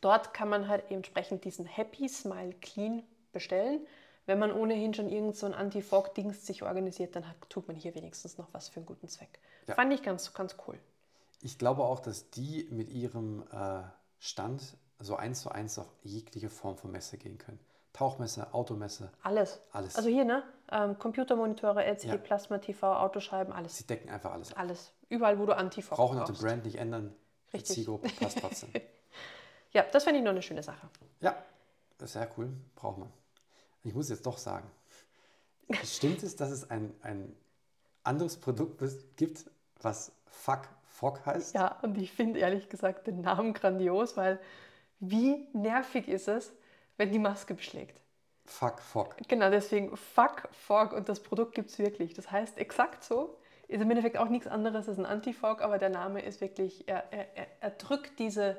Dort 0.00 0.34
kann 0.34 0.48
man 0.48 0.66
halt 0.66 0.90
entsprechend 0.90 1.44
diesen 1.44 1.66
Happy 1.66 2.08
Smile 2.08 2.54
Clean 2.60 3.04
bestellen. 3.32 3.86
Wenn 4.26 4.38
man 4.38 4.52
ohnehin 4.52 4.94
schon 4.94 5.08
irgend 5.08 5.36
so 5.36 5.46
ein 5.46 5.54
Anti-Fog-Dings 5.54 6.46
sich 6.46 6.62
organisiert, 6.62 7.14
dann 7.14 7.28
hat, 7.28 7.36
tut 7.50 7.68
man 7.68 7.76
hier 7.76 7.94
wenigstens 7.94 8.38
noch 8.38 8.48
was 8.52 8.68
für 8.68 8.76
einen 8.76 8.86
guten 8.86 9.08
Zweck. 9.08 9.38
Ja. 9.66 9.74
Fand 9.74 9.92
ich 9.92 10.02
ganz, 10.02 10.32
ganz 10.32 10.56
cool. 10.66 10.78
Ich 11.42 11.58
glaube 11.58 11.82
auch, 11.84 12.00
dass 12.00 12.30
die 12.30 12.66
mit 12.70 12.88
ihrem 12.90 13.44
äh, 13.52 13.82
Stand 14.18 14.76
so 14.98 15.16
eins 15.16 15.42
zu 15.42 15.50
eins 15.50 15.78
auf 15.78 15.86
jegliche 16.02 16.48
Form 16.48 16.78
von 16.78 16.90
Messe 16.90 17.18
gehen 17.18 17.36
können. 17.36 17.60
Tauchmesse, 17.92 18.52
Automesse, 18.52 19.12
Alles. 19.22 19.60
alles. 19.70 19.94
Also 19.94 20.08
hier, 20.08 20.24
ne? 20.24 20.42
Ähm, 20.72 20.98
Computermonitore, 20.98 21.84
LCD, 21.84 22.08
Ja. 22.14 22.16
Plasma, 22.16 22.58
TV, 22.58 22.96
Autoscheiben, 22.96 23.52
alles. 23.52 23.76
Sie 23.76 23.86
decken 23.86 24.08
einfach 24.10 24.32
alles 24.32 24.52
ab. 24.52 24.58
Alles. 24.58 24.92
Überall, 25.08 25.38
wo 25.38 25.46
du 25.46 25.54
Anti-Fog 25.56 25.96
Brauchen 25.96 26.18
auch 26.18 26.24
den. 26.24 26.34
Brand 26.34 26.64
nicht 26.64 26.76
ändern. 26.76 27.14
Richtig. 27.52 27.76
Zielgruppe 27.76 28.08
passt 28.18 28.38
trotzdem. 28.38 28.70
Ja, 29.72 29.84
das 29.90 30.04
fand 30.04 30.16
ich 30.16 30.22
noch 30.22 30.30
eine 30.30 30.40
schöne 30.40 30.62
Sache. 30.62 30.88
Ja, 31.20 31.34
sehr 31.98 32.30
cool. 32.38 32.52
Braucht 32.76 32.98
man. 32.98 33.12
Ich 33.84 33.94
muss 33.94 34.08
jetzt 34.08 34.26
doch 34.26 34.38
sagen, 34.38 34.68
stimmt 35.84 36.22
es, 36.22 36.36
dass 36.36 36.50
es 36.50 36.70
ein, 36.70 36.92
ein 37.02 37.36
anderes 38.02 38.36
Produkt 38.36 38.82
gibt, 39.16 39.44
was 39.80 40.12
Fuck 40.26 40.68
Fog 40.84 41.24
heißt? 41.26 41.54
Ja, 41.54 41.78
und 41.82 41.98
ich 41.98 42.12
finde 42.12 42.40
ehrlich 42.40 42.68
gesagt 42.68 43.06
den 43.06 43.20
Namen 43.20 43.52
grandios, 43.52 44.16
weil 44.16 44.38
wie 45.00 45.46
nervig 45.52 46.08
ist 46.08 46.28
es, 46.28 46.52
wenn 46.96 47.12
die 47.12 47.18
Maske 47.18 47.54
beschlägt. 47.54 48.00
Fuck 48.46 48.80
Fog. 48.80 49.16
Genau, 49.28 49.50
deswegen 49.50 49.96
Fuck 49.96 50.48
Fog 50.52 50.92
und 50.92 51.08
das 51.08 51.20
Produkt 51.20 51.54
gibt 51.54 51.70
es 51.70 51.78
wirklich. 51.78 52.14
Das 52.14 52.30
heißt 52.30 52.58
exakt 52.58 53.02
so. 53.04 53.36
Ist 53.66 53.80
im 53.80 53.90
Endeffekt 53.90 54.18
auch 54.18 54.28
nichts 54.28 54.46
anderes 54.46 54.88
als 54.88 54.98
ein 54.98 55.06
Anti-Fog, 55.06 55.62
aber 55.62 55.78
der 55.78 55.88
Name 55.88 56.20
ist 56.20 56.40
wirklich, 56.40 56.86
er, 56.86 57.10
er, 57.12 57.26
er 57.60 57.70
drückt 57.70 58.18
diese, 58.18 58.58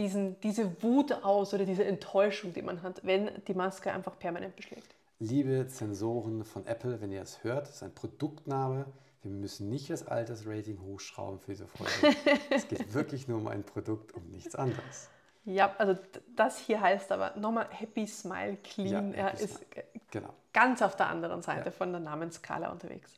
diesen, 0.00 0.40
diese 0.40 0.82
Wut 0.82 1.12
aus 1.22 1.52
oder 1.52 1.66
diese 1.66 1.84
Enttäuschung, 1.84 2.54
die 2.54 2.62
man 2.62 2.82
hat, 2.82 3.04
wenn 3.04 3.30
die 3.46 3.54
Maske 3.54 3.92
einfach 3.92 4.18
permanent 4.18 4.56
beschlägt. 4.56 4.94
Liebe 5.18 5.66
Zensoren 5.68 6.44
von 6.44 6.66
Apple, 6.66 7.00
wenn 7.02 7.12
ihr 7.12 7.20
das 7.20 7.44
hört, 7.44 7.68
ist 7.68 7.82
ein 7.82 7.94
Produktname. 7.94 8.86
Wir 9.22 9.30
müssen 9.30 9.68
nicht 9.68 9.90
das 9.90 10.08
Altersrating 10.08 10.80
hochschrauben 10.80 11.38
für 11.38 11.50
diese 11.50 11.66
Folge. 11.66 12.16
es 12.50 12.66
geht 12.66 12.94
wirklich 12.94 13.28
nur 13.28 13.36
um 13.36 13.46
ein 13.48 13.62
Produkt, 13.62 14.14
um 14.14 14.26
nichts 14.30 14.54
anderes. 14.54 15.10
Ja, 15.44 15.74
also 15.76 15.98
das 16.34 16.58
hier 16.58 16.80
heißt 16.80 17.12
aber 17.12 17.36
nochmal 17.36 17.66
Happy 17.70 18.06
Smile 18.06 18.56
Clean. 18.64 19.12
Ja, 19.12 19.18
er 19.26 19.34
ist 19.34 19.56
Smile. 19.58 19.84
Genau. 20.10 20.30
ganz 20.54 20.80
auf 20.80 20.96
der 20.96 21.08
anderen 21.08 21.42
Seite 21.42 21.66
Ja. 21.66 21.70
von 21.72 21.92
der 21.92 22.00
Namensskala 22.00 22.70
unterwegs. 22.72 23.12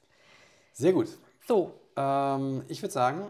Sehr 0.73 0.93
gut. 0.93 1.09
So, 1.47 1.73
Ähm, 1.97 2.65
ich 2.69 2.83
würde 2.83 2.93
sagen, 2.93 3.27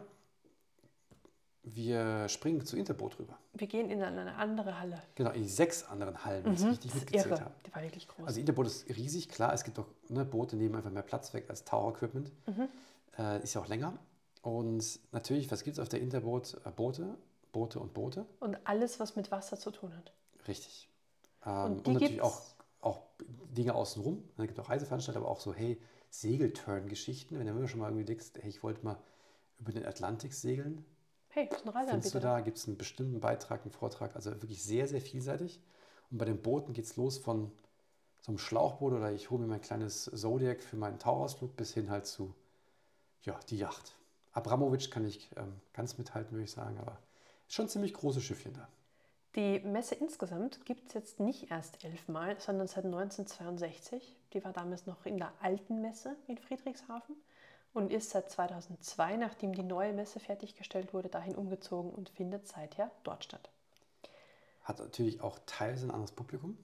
wir 1.65 2.29
springen 2.29 2.65
zu 2.67 2.77
Interboot 2.77 3.19
rüber. 3.19 3.39
Wir 3.55 3.67
gehen 3.69 3.89
in 3.91 4.03
eine 4.03 4.35
andere 4.35 4.81
Halle. 4.81 5.01
Genau, 5.15 5.31
in 5.31 5.43
die 5.43 5.49
sechs 5.49 5.85
anderen 5.85 6.25
Hallen, 6.25 6.45
wenn 6.45 6.53
ich 6.55 6.59
es 6.59 6.65
Mhm, 6.65 6.71
richtig 6.71 6.91
das 6.91 7.01
ist 7.01 7.05
mitgezählt 7.11 7.33
irre. 7.35 7.45
habe. 7.45 7.55
Die 7.67 7.75
war 7.75 7.83
wirklich 7.83 8.09
groß. 8.09 8.27
Also 8.27 8.41
Interboot 8.41 8.67
ist 8.67 8.89
riesig, 8.89 9.29
klar, 9.29 9.53
es 9.53 9.63
gibt 9.65 9.79
auch 9.79 9.87
ne, 10.09 10.25
Boote, 10.25 10.57
nehmen 10.57 10.75
einfach 10.75 10.91
mehr 10.91 11.03
Platz 11.03 11.33
weg 11.35 11.47
als 11.49 11.65
Tower-Equipment. 11.65 12.33
Mhm. 12.47 12.69
Äh, 13.19 13.43
ist 13.43 13.55
ja 13.55 13.61
auch 13.61 13.69
länger. 13.69 13.99
Und 14.43 14.99
natürlich, 15.13 15.51
was 15.53 15.63
gibt 15.63 15.77
es 15.77 15.81
auf 15.83 15.89
der 15.89 16.01
Interboot? 16.01 16.61
Äh, 16.65 16.71
Boote, 16.71 17.17
Boote 17.53 17.79
und 17.79 17.95
Boote. 17.95 18.27
und 18.41 18.57
alles, 18.65 18.99
was 18.99 19.15
mit 19.15 19.31
Wasser 19.31 19.57
zu 19.59 19.71
tun 19.71 19.95
hat. 19.97 20.13
Richtig. 20.49 20.89
Ähm, 21.47 21.65
Und 21.75 21.87
und, 21.87 21.93
natürlich 21.95 22.23
auch, 22.23 22.41
auch 22.81 23.03
Dinge 23.57 23.75
außenrum. 23.77 24.25
Es 24.37 24.47
gibt 24.49 24.59
auch 24.59 24.69
Reiseveranstalter, 24.69 25.21
aber 25.21 25.29
auch 25.31 25.39
so, 25.41 25.55
hey, 25.55 25.81
Segelturn-Geschichten. 26.11 27.39
Wenn 27.39 27.47
du 27.47 27.53
immer 27.53 27.69
schon 27.69 27.81
mal 27.81 27.89
irgendwie 27.89 28.05
denkst, 28.07 28.33
hey, 28.41 28.49
ich 28.51 28.63
wollte 28.63 28.85
mal 28.85 28.97
über 29.61 29.71
den 29.73 29.87
Atlantik 29.87 30.35
segeln, 30.35 30.85
Hey, 31.35 31.45
ist 31.45 31.53
ein 31.53 31.59
findest 31.61 31.67
du 31.67 31.79
Reiseanbieter. 31.79 32.21
da, 32.21 32.41
gibt 32.41 32.59
es 32.59 32.69
einen 32.69 32.77
bestimmten 32.77 33.21
Beitrag, 33.21 33.63
einen 33.63 33.71
Vortrag. 33.71 34.15
Also 34.15 34.31
wirklich 34.31 34.63
sehr, 34.63 34.87
sehr 34.87 35.01
vielseitig. 35.01 35.61
Und 36.11 36.19
bei 36.19 36.27
den 36.27 36.43
Booten 36.43 36.75
geht 36.75 36.85
es 36.85 36.97
los 36.97 37.17
von 37.17 37.51
so 38.21 38.33
einem 38.33 38.39
Schlauchboot 38.39 38.93
oder 38.93 39.13
ich 39.13 39.31
hole 39.31 39.41
mir 39.41 39.49
mein 39.49 39.63
kleines 39.63 40.11
Zodiac 40.15 40.63
für 40.63 40.77
meinen 40.77 40.99
Tauchausflug 40.99 41.57
bis 41.57 41.73
hin 41.73 41.91
halt 41.91 42.07
zu, 42.07 42.35
ja, 43.23 43.41
die 43.49 43.57
Yacht. 43.57 43.97
Abramowitsch 44.33 44.91
kann 44.91 45.07
ich 45.07 45.31
ähm, 45.37 45.59
ganz 45.73 45.97
mithalten, 45.97 46.33
würde 46.33 46.45
ich 46.45 46.53
sagen, 46.53 46.79
aber 46.79 46.99
schon 47.49 47.67
ziemlich 47.69 47.95
große 47.95 48.21
Schiffchen 48.21 48.53
da. 48.53 48.69
Die 49.35 49.61
Messe 49.61 49.95
insgesamt 49.95 50.67
gibt 50.67 50.89
es 50.89 50.93
jetzt 50.93 51.19
nicht 51.19 51.51
erst 51.51 51.83
elfmal, 51.83 52.39
sondern 52.39 52.67
seit 52.67 52.85
1962. 52.85 54.15
Die 54.35 54.45
war 54.45 54.53
damals 54.53 54.85
noch 54.85 55.07
in 55.07 55.17
der 55.17 55.33
alten 55.41 55.81
Messe 55.81 56.15
in 56.27 56.37
Friedrichshafen 56.37 57.17
und 57.73 57.91
ist 57.93 58.11
seit 58.11 58.31
2002, 58.31 59.17
nachdem 59.17 59.55
die 59.55 59.63
neue 59.63 59.93
Messe 59.93 60.21
fertiggestellt 60.21 60.93
wurde, 60.93 61.09
dahin 61.09 61.35
umgezogen 61.35 61.91
und 61.91 62.11
findet 62.11 62.47
seither 62.47 62.91
dort 63.05 63.25
statt. 63.25 63.51
Hat 64.63 64.79
natürlich 64.79 65.21
auch 65.21 65.39
teils 65.47 65.83
ein 65.83 65.91
anderes 65.91 66.13
Publikum. 66.13 66.57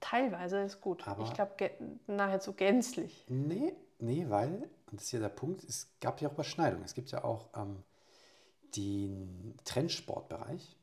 Teilweise 0.00 0.60
ist 0.62 0.80
gut. 0.80 1.06
Aber- 1.06 1.24
ich 1.24 1.32
glaube, 1.32 1.70
nahezu 2.06 2.52
gänzlich. 2.54 3.24
Nee, 3.28 3.74
nee, 3.98 4.26
weil, 4.28 4.68
und 4.90 4.94
das 5.00 5.04
ist 5.04 5.12
ja 5.12 5.20
der 5.20 5.28
Punkt, 5.28 5.62
es 5.64 5.88
gab 6.00 6.20
ja 6.20 6.28
auch 6.28 6.32
Überschneidungen. 6.34 6.84
Es 6.84 6.94
gibt 6.94 7.10
ja 7.10 7.24
auch 7.24 7.48
ähm, 7.54 7.82
den 8.76 9.56
Trendsportbereich 9.64 10.76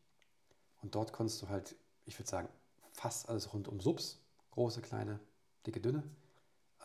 und 0.81 0.95
dort 0.95 1.11
konntest 1.11 1.41
du 1.41 1.49
halt, 1.49 1.75
ich 2.05 2.17
würde 2.19 2.29
sagen, 2.29 2.49
fast 2.93 3.29
alles 3.29 3.53
rund 3.53 3.67
um 3.67 3.79
Subs, 3.79 4.19
große, 4.51 4.81
kleine, 4.81 5.19
dicke, 5.65 5.79
dünne 5.81 6.03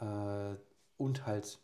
äh, 0.01 0.57
und 0.97 1.27
halt 1.27 1.59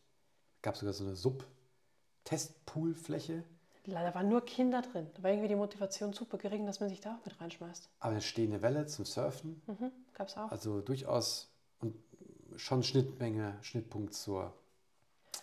gab 0.63 0.75
es 0.75 0.81
sogar 0.81 0.93
so 0.93 1.05
eine 1.05 1.15
Sub-Testpoolfläche, 1.17 3.45
Leider 3.87 4.15
waren 4.15 4.29
nur 4.29 4.45
Kinder 4.45 4.83
drin. 4.83 5.07
Da 5.15 5.23
war 5.23 5.31
irgendwie 5.31 5.49
die 5.49 5.55
Motivation 5.57 6.13
super 6.13 6.37
gering, 6.37 6.67
dass 6.67 6.81
man 6.81 6.91
sich 6.91 7.01
da 7.01 7.15
auch 7.17 7.25
mit 7.25 7.41
reinschmeißt. 7.41 7.89
aber 8.01 8.13
eine 8.13 8.21
stehende 8.21 8.61
Welle 8.61 8.85
zum 8.87 9.07
Surfen, 9.07 9.63
Mhm, 9.67 9.91
Gab 10.13 10.29
es 10.29 10.37
auch. 10.37 10.51
also 10.53 10.83
durchaus 10.83 11.51
und 11.81 11.95
schon 12.57 12.83
Schnittmenge, 12.83 13.57
Schnittpunkt 13.63 14.13
zur 14.15 14.53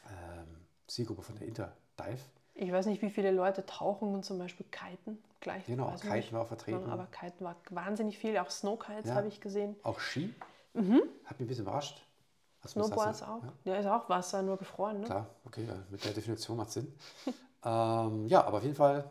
ähm, 0.07 0.45
Zielgruppe 0.85 1.23
von 1.23 1.35
der 1.35 1.47
Interdive. 1.47 2.19
Ich 2.53 2.71
weiß 2.71 2.85
nicht, 2.85 3.01
wie 3.01 3.09
viele 3.09 3.31
Leute 3.31 3.65
tauchen 3.65 4.13
und 4.13 4.23
zum 4.23 4.37
Beispiel 4.37 4.67
kiten 4.69 5.17
gleich. 5.41 5.65
Genau, 5.65 5.89
Kiten 5.95 6.13
nicht. 6.13 6.31
war 6.31 6.43
auch 6.43 6.47
vertreten. 6.47 6.87
Aber 6.91 7.07
Kiten 7.07 7.43
war 7.43 7.55
wahnsinnig 7.71 8.19
viel, 8.19 8.37
auch 8.37 8.51
Snowkites 8.51 9.09
Ja. 9.09 9.15
habe 9.15 9.27
ich 9.27 9.41
gesehen. 9.41 9.75
Auch 9.81 9.99
Ski. 9.99 10.31
Hat 10.75 10.83
mich 10.83 11.01
ein 11.39 11.47
bisschen 11.47 11.63
überrascht. 11.65 12.05
Mhm. 12.75 12.83
Snowboards 12.83 13.23
auch. 13.23 13.43
Ja, 13.65 13.73
Ja. 13.73 13.79
ist 13.79 13.85
auch 13.87 14.09
Wasser, 14.09 14.41
nur 14.41 14.57
gefroren. 14.57 15.01
Ne? 15.01 15.05
klar, 15.05 15.27
okay, 15.45 15.65
ja, 15.65 15.75
mit 15.89 16.03
der 16.03 16.13
Definition 16.13 16.57
macht 16.57 16.71
Sinn. 16.71 16.91
ähm, 17.65 18.27
ja, 18.27 18.43
aber 18.43 18.57
auf 18.57 18.63
jeden 18.63 18.75
Fall 18.75 19.09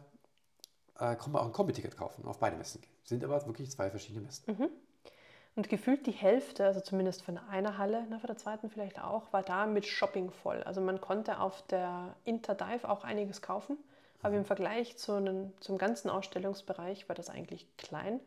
äh, 0.99 1.17
kann 1.17 1.33
man 1.33 1.43
auch 1.43 1.47
ein 1.47 1.53
Kombi-Ticket 1.53 1.97
kaufen 1.97 2.23
und 2.23 2.29
auf 2.29 2.39
beide 2.39 2.57
Messen 2.57 2.81
gehen. 2.81 2.91
Sind 3.05 3.25
aber 3.25 3.45
wirklich 3.47 3.71
zwei 3.71 3.91
verschiedene 3.91 4.25
Messen. 4.25 4.71
Und 5.55 5.71
gefühlt 5.71 6.07
die 6.07 6.13
Hälfte, 6.13 6.67
also 6.67 6.81
zumindest 6.81 7.23
von 7.23 7.39
einer 7.39 7.79
Halle, 7.79 8.07
ne, 8.09 8.19
von 8.19 8.27
der 8.27 8.37
zweiten 8.37 8.69
vielleicht 8.69 9.01
auch, 9.03 9.33
war 9.33 9.43
da 9.43 9.65
mit 9.67 9.87
Shopping 9.87 10.31
voll. 10.31 10.63
Also 10.65 10.83
man 10.83 11.01
konnte 11.01 11.41
auf 11.41 11.63
der 11.69 12.15
Interdive 12.25 12.89
auch 12.89 13.05
einiges 13.05 13.41
kaufen, 13.41 13.79
aber 14.23 14.37
im 14.37 14.45
Vergleich 14.45 14.99
zu 14.99 15.13
einem, 15.13 15.53
zum 15.61 15.79
ganzen 15.79 16.11
Ausstellungsbereich 16.11 17.09
war 17.09 17.15
das 17.17 17.31
eigentlich 17.31 17.67
klein. 17.79 18.21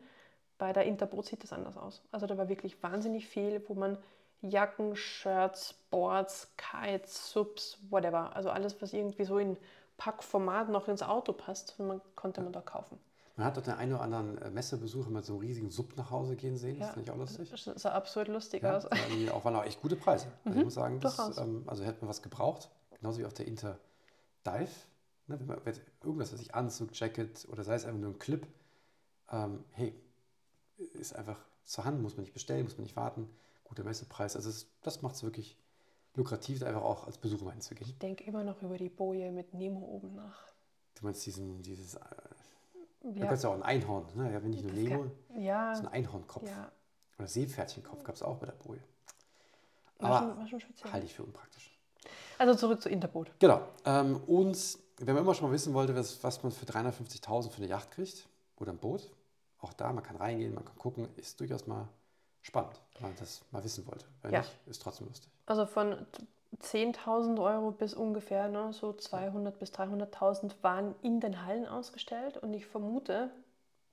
Bei 0.58 0.72
der 0.72 0.84
Interboot 0.86 1.26
sieht 1.26 1.44
das 1.44 1.52
anders 1.52 1.76
aus. 1.76 2.02
Also 2.10 2.26
da 2.26 2.36
war 2.36 2.48
wirklich 2.48 2.82
wahnsinnig 2.82 3.28
viel, 3.28 3.62
wo 3.68 3.74
man 3.74 3.96
Jacken, 4.42 4.96
Shirts, 4.96 5.74
Boards, 5.90 6.48
Kites, 6.56 7.30
Subs, 7.32 7.78
whatever. 7.90 8.34
Also 8.34 8.50
alles, 8.50 8.80
was 8.80 8.92
irgendwie 8.92 9.24
so 9.24 9.38
in 9.38 9.56
Packformat 9.96 10.70
noch 10.70 10.88
ins 10.88 11.02
Auto 11.02 11.32
passt, 11.32 11.78
man, 11.78 12.00
konnte 12.16 12.40
man 12.40 12.52
da 12.52 12.60
kaufen. 12.60 12.98
Man 13.36 13.46
hat 13.46 13.56
dort 13.56 13.66
den 13.66 13.74
einen 13.74 13.92
oder 13.94 14.02
anderen 14.02 14.38
äh, 14.38 14.50
Messebesucher 14.50 15.10
mit 15.10 15.24
so 15.24 15.34
einem 15.34 15.40
riesigen 15.40 15.70
Sub 15.70 15.96
nach 15.96 16.10
Hause 16.10 16.36
gehen 16.36 16.56
sehen. 16.56 16.78
Das 16.78 16.88
Ja. 16.88 16.94
fand 16.94 17.06
ich 17.06 17.12
auch 17.12 17.16
lustig. 17.16 17.50
Das 17.50 17.82
sah 17.82 17.92
absurd 17.92 18.28
lustig 18.28 18.62
Ja, 18.62 18.76
aus. 18.76 18.86
das 18.88 19.00
auch, 19.32 19.44
waren 19.44 19.56
auch 19.56 19.64
echt 19.64 19.80
gute 19.80 19.96
Preise. 19.96 20.26
Also 20.44 20.58
ich 20.58 20.64
muss 20.64 20.74
sagen, 20.74 21.00
das, 21.00 21.38
ähm, 21.38 21.64
also 21.66 21.84
hätte 21.84 22.00
man 22.00 22.08
was 22.08 22.22
gebraucht. 22.22 22.70
Genauso 22.98 23.18
wie 23.20 23.24
auf 23.26 23.32
der 23.34 23.46
Inter 23.46 23.78
Dive. 24.46 24.70
Ne, 25.26 25.38
wenn 25.38 25.46
man 25.46 25.60
wenn 25.64 25.74
irgendwas, 26.02 26.32
was 26.32 26.40
ich 26.40 26.54
Anzug, 26.54 26.90
Jacket 26.98 27.46
oder 27.50 27.62
sei 27.64 27.74
es 27.74 27.84
einfach 27.84 28.00
nur 28.00 28.10
ein 28.10 28.18
Clip, 28.18 28.46
ähm, 29.30 29.64
hey, 29.72 29.94
ist 30.94 31.14
einfach 31.14 31.38
zur 31.64 31.84
Hand, 31.84 32.02
muss 32.02 32.16
man 32.16 32.22
nicht 32.22 32.32
bestellen, 32.34 32.64
muss 32.64 32.76
man 32.76 32.82
nicht 32.84 32.96
warten. 32.96 33.28
Guter 33.70 33.84
Messepreis. 33.84 34.34
Also 34.36 34.50
es, 34.50 34.66
das 34.82 35.00
macht 35.00 35.14
es 35.14 35.22
wirklich 35.22 35.56
lukrativ, 36.16 36.58
da 36.58 36.66
einfach 36.66 36.82
auch 36.82 37.06
als 37.06 37.16
Besucher 37.18 37.44
mal 37.44 37.52
hinzugehen. 37.52 37.88
Ich 37.88 37.98
denke 37.98 38.24
immer 38.24 38.42
noch 38.44 38.60
über 38.62 38.76
die 38.76 38.88
Boje 38.88 39.30
mit 39.30 39.54
Nemo 39.54 39.78
oben 39.86 40.14
nach. 40.16 40.42
Du 40.96 41.04
meinst 41.06 41.24
diesen, 41.24 41.62
dieses, 41.62 41.94
äh, 41.94 42.00
Ja, 43.14 43.26
gab 43.26 43.32
es 43.34 43.42
ja 43.44 43.48
auch 43.50 43.54
ein 43.54 43.62
Einhorn, 43.62 44.06
ne? 44.16 44.32
ja, 44.32 44.42
wenn 44.42 44.50
nicht 44.50 44.64
nur 44.64 44.72
Das 44.72 44.80
Nemo, 44.82 44.98
kann- 45.28 45.40
ja, 45.40 45.74
so 45.76 45.82
ein 45.82 45.88
Einhornkopf. 45.88 46.46
ja. 46.48 46.70
Oder 47.18 47.28
Seepferdchenkopf 47.28 48.02
gab 48.02 48.16
es 48.16 48.22
auch 48.22 48.38
bei 48.38 48.46
der 48.46 48.54
Boje. 48.54 48.80
War, 49.98 50.10
Aber 50.10 50.18
schon, 50.30 50.38
war 50.38 50.48
schon 50.48 50.60
speziell. 50.60 50.92
halte 50.92 51.06
ich 51.06 51.14
für 51.14 51.22
unpraktisch. 51.22 51.78
Also 52.38 52.54
zurück 52.56 52.82
zu 52.82 52.88
Interboot. 52.88 53.30
Genau. 53.38 53.60
Ähm, 53.84 54.16
und 54.26 54.78
wenn 54.98 55.14
man 55.14 55.22
immer 55.24 55.34
schon 55.34 55.46
mal 55.48 55.52
wissen 55.52 55.74
wollte, 55.74 55.94
was, 55.94 56.22
was 56.24 56.42
man 56.42 56.50
für 56.50 56.64
350.000 56.66 57.50
für 57.50 57.58
eine 57.58 57.66
Yacht 57.68 57.90
kriegt 57.92 58.26
oder 58.56 58.72
ein 58.72 58.78
Boot, 58.78 59.12
auch 59.60 59.72
da, 59.74 59.92
man 59.92 60.02
kann 60.02 60.16
reingehen, 60.16 60.54
man 60.54 60.64
kann 60.64 60.76
gucken, 60.76 61.06
ist 61.16 61.38
durchaus 61.38 61.66
mal 61.66 61.86
spannend, 62.42 62.80
wenn 62.94 63.02
man 63.08 63.16
das 63.18 63.42
mal 63.50 63.62
wissen 63.64 63.86
wollte. 63.86 64.06
Wenn 64.22 64.32
Ja. 64.32 64.40
nicht, 64.40 64.56
ist 64.66 64.82
trotzdem 64.82 65.06
lustig. 65.08 65.30
Also 65.46 65.66
von 65.66 66.06
t- 66.12 66.26
10.000 66.58 67.38
Euro 67.38 67.70
bis 67.70 67.94
ungefähr 67.94 68.48
ne, 68.48 68.72
so 68.72 68.92
200 68.92 69.58
bis 69.58 69.70
300.000 69.72 70.56
waren 70.62 70.94
in 71.02 71.20
den 71.20 71.44
Hallen 71.44 71.66
ausgestellt 71.66 72.36
und 72.38 72.52
ich 72.54 72.66
vermute, 72.66 73.30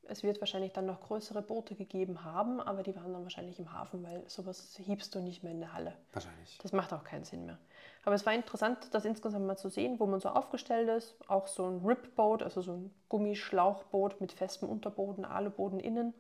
es 0.10 0.24
wird 0.24 0.40
wahrscheinlich 0.40 0.74
dann 0.74 0.86
noch 0.86 1.02
größere 1.02 1.42
Boote 1.42 1.76
gegeben 1.76 2.24
haben, 2.24 2.60
aber 2.62 2.82
die 2.82 2.96
waren 2.96 3.14
dann 3.14 3.24
wahrscheinlich 3.24 3.60
im 3.60 3.74
Hafen, 3.74 4.04
weil 4.04 4.24
sowas 4.28 4.76
hiebst 4.78 5.14
du 5.14 5.20
nicht 5.20 5.44
mehr 5.44 5.52
in 5.52 5.60
der 5.60 5.74
Halle. 5.74 5.94
Wahrscheinlich. 6.14 6.58
Das 6.62 6.72
macht 6.72 6.94
auch 6.94 7.04
keinen 7.04 7.26
Sinn 7.26 7.46
mehr. 7.46 7.58
Aber 8.06 8.16
es 8.16 8.26
war 8.26 8.34
interessant, 8.34 8.78
das 8.92 9.04
insgesamt 9.06 9.46
mal 9.46 9.58
zu 9.58 9.70
sehen, 9.70 10.00
wo 10.00 10.06
man 10.06 10.20
so 10.22 10.30
aufgestellt 10.30 10.88
ist. 10.90 11.16
Auch 11.28 11.48
so 11.48 11.66
ein 11.66 11.86
Ripboat, 11.86 12.42
also 12.42 12.62
so 12.62 12.74
ein 12.74 12.94
Gummischlauchboot 13.10 14.20
mit 14.22 14.32
festem 14.32 14.70
Unterboden, 14.70 15.26
Aluboden 15.26 15.80
innen. 15.80 16.14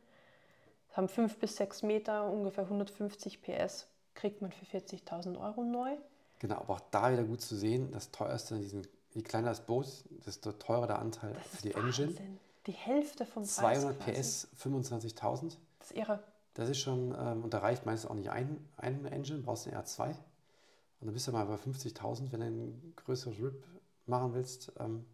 Haben 0.98 1.10
5 1.10 1.38
bis 1.38 1.58
6 1.58 1.84
Meter, 1.84 2.28
ungefähr 2.28 2.64
150 2.64 3.44
PS, 3.44 3.86
kriegt 4.16 4.42
man 4.42 4.52
für 4.52 4.66
40.000 4.66 5.40
Euro 5.40 5.64
neu. 5.64 5.96
Genau, 6.40 6.56
aber 6.56 6.74
auch 6.74 6.80
da 6.90 7.12
wieder 7.12 7.24
gut 7.24 7.40
zu 7.40 7.56
sehen, 7.56 7.92
das 7.92 8.10
teuerste 8.10 8.56
in 8.56 8.62
diesem, 8.62 8.82
je 9.14 9.22
kleiner 9.22 9.50
das 9.50 9.62
Boot, 9.62 9.86
desto 10.26 10.54
teurer 10.54 10.88
der 10.88 10.98
Anteil 10.98 11.34
Das 11.34 11.62
für 11.62 11.68
die 11.68 11.76
Engine. 11.76 12.08
Wahnsinn. 12.08 12.40
Die 12.66 12.72
Hälfte 12.72 13.28
vom 13.28 13.44
Preis 13.44 13.56
200 13.58 14.00
quasi. 14.00 14.20
PS, 14.20 14.48
25.000. 14.60 15.58
Das 15.78 15.92
ist 15.92 15.98
irre. 15.98 16.24
Das 16.56 16.68
ist 16.68 16.80
schon, 16.80 17.16
ähm, 17.16 17.44
und 17.44 17.54
da 17.54 17.60
reicht 17.60 17.86
meistens 17.86 18.10
auch 18.10 18.16
nicht 18.16 18.32
ein, 18.32 18.68
ein 18.78 19.06
Engine, 19.06 19.42
brauchst 19.44 19.68
du 19.68 19.70
eher 19.70 19.86
zwei. 19.86 20.10
Und 20.10 21.06
dann 21.06 21.14
bist 21.14 21.28
du 21.28 21.32
mal 21.32 21.46
bei 21.46 21.58
50.000, 21.58 22.32
wenn 22.32 22.40
du 22.40 22.48
ein 22.48 22.94
größeres 22.96 23.38
RIP 23.38 23.64
machen 24.08 24.34
willst. 24.34 24.72
Ähm, 24.80 25.06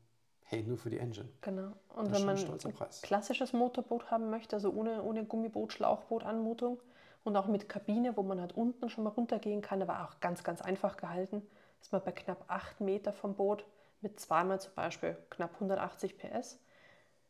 hey, 0.53 0.63
nur 0.63 0.77
für 0.77 0.89
die 0.89 0.99
Engine. 0.99 1.29
Genau. 1.41 1.71
Das 1.89 1.97
Und 1.97 2.05
ist 2.05 2.13
wenn 2.13 2.25
man 2.25 2.37
ein 2.37 2.51
ein 2.51 2.89
klassisches 3.01 3.53
Motorboot 3.53 4.09
haben 4.11 4.29
möchte, 4.29 4.55
also 4.55 4.71
ohne, 4.71 5.03
ohne 5.03 5.25
Gummiboot, 5.25 5.73
Schlauchboot, 5.73 6.23
Anmutung 6.23 6.79
und 7.23 7.35
auch 7.35 7.47
mit 7.47 7.69
Kabine, 7.69 8.15
wo 8.17 8.23
man 8.23 8.39
halt 8.39 8.55
unten 8.55 8.89
schon 8.89 9.03
mal 9.03 9.11
runtergehen 9.11 9.61
kann, 9.61 9.81
aber 9.81 10.03
auch 10.03 10.19
ganz, 10.19 10.43
ganz 10.43 10.61
einfach 10.61 10.97
gehalten, 10.97 11.41
ist 11.81 11.91
man 11.91 12.03
bei 12.03 12.11
knapp 12.11 12.45
8 12.47 12.81
Meter 12.81 13.13
vom 13.13 13.35
Boot 13.35 13.65
mit 14.01 14.19
zweimal 14.19 14.59
zum 14.59 14.73
Beispiel 14.75 15.17
knapp 15.29 15.53
180 15.55 16.17
PS, 16.17 16.59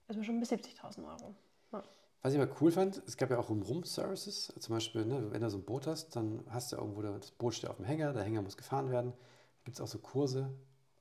ist 0.07 0.15
man 0.15 0.23
schon 0.23 0.39
bei 0.39 0.45
70.000 0.45 1.07
Euro. 1.07 1.35
Ja. 1.71 1.83
Was 2.21 2.33
ich 2.33 2.39
aber 2.39 2.51
cool 2.61 2.71
fand, 2.71 3.01
es 3.05 3.17
gab 3.17 3.31
ja 3.31 3.37
auch 3.37 3.49
Rum-Rum-Services. 3.49 4.53
Zum 4.57 4.73
Beispiel, 4.73 5.05
ne, 5.05 5.31
wenn 5.31 5.41
du 5.41 5.49
so 5.49 5.57
ein 5.57 5.65
Boot 5.65 5.87
hast, 5.87 6.15
dann 6.15 6.43
hast 6.49 6.71
du 6.71 6.77
irgendwo, 6.77 7.01
das 7.01 7.31
Boot 7.31 7.53
steht 7.53 7.69
auf 7.69 7.75
dem 7.75 7.85
Hänger, 7.85 8.13
der 8.13 8.23
Hänger 8.23 8.41
muss 8.41 8.55
gefahren 8.55 8.91
werden. 8.91 9.11
Da 9.11 9.63
gibt 9.65 9.75
es 9.75 9.81
auch 9.81 9.87
so 9.87 9.99
Kurse, 9.99 10.49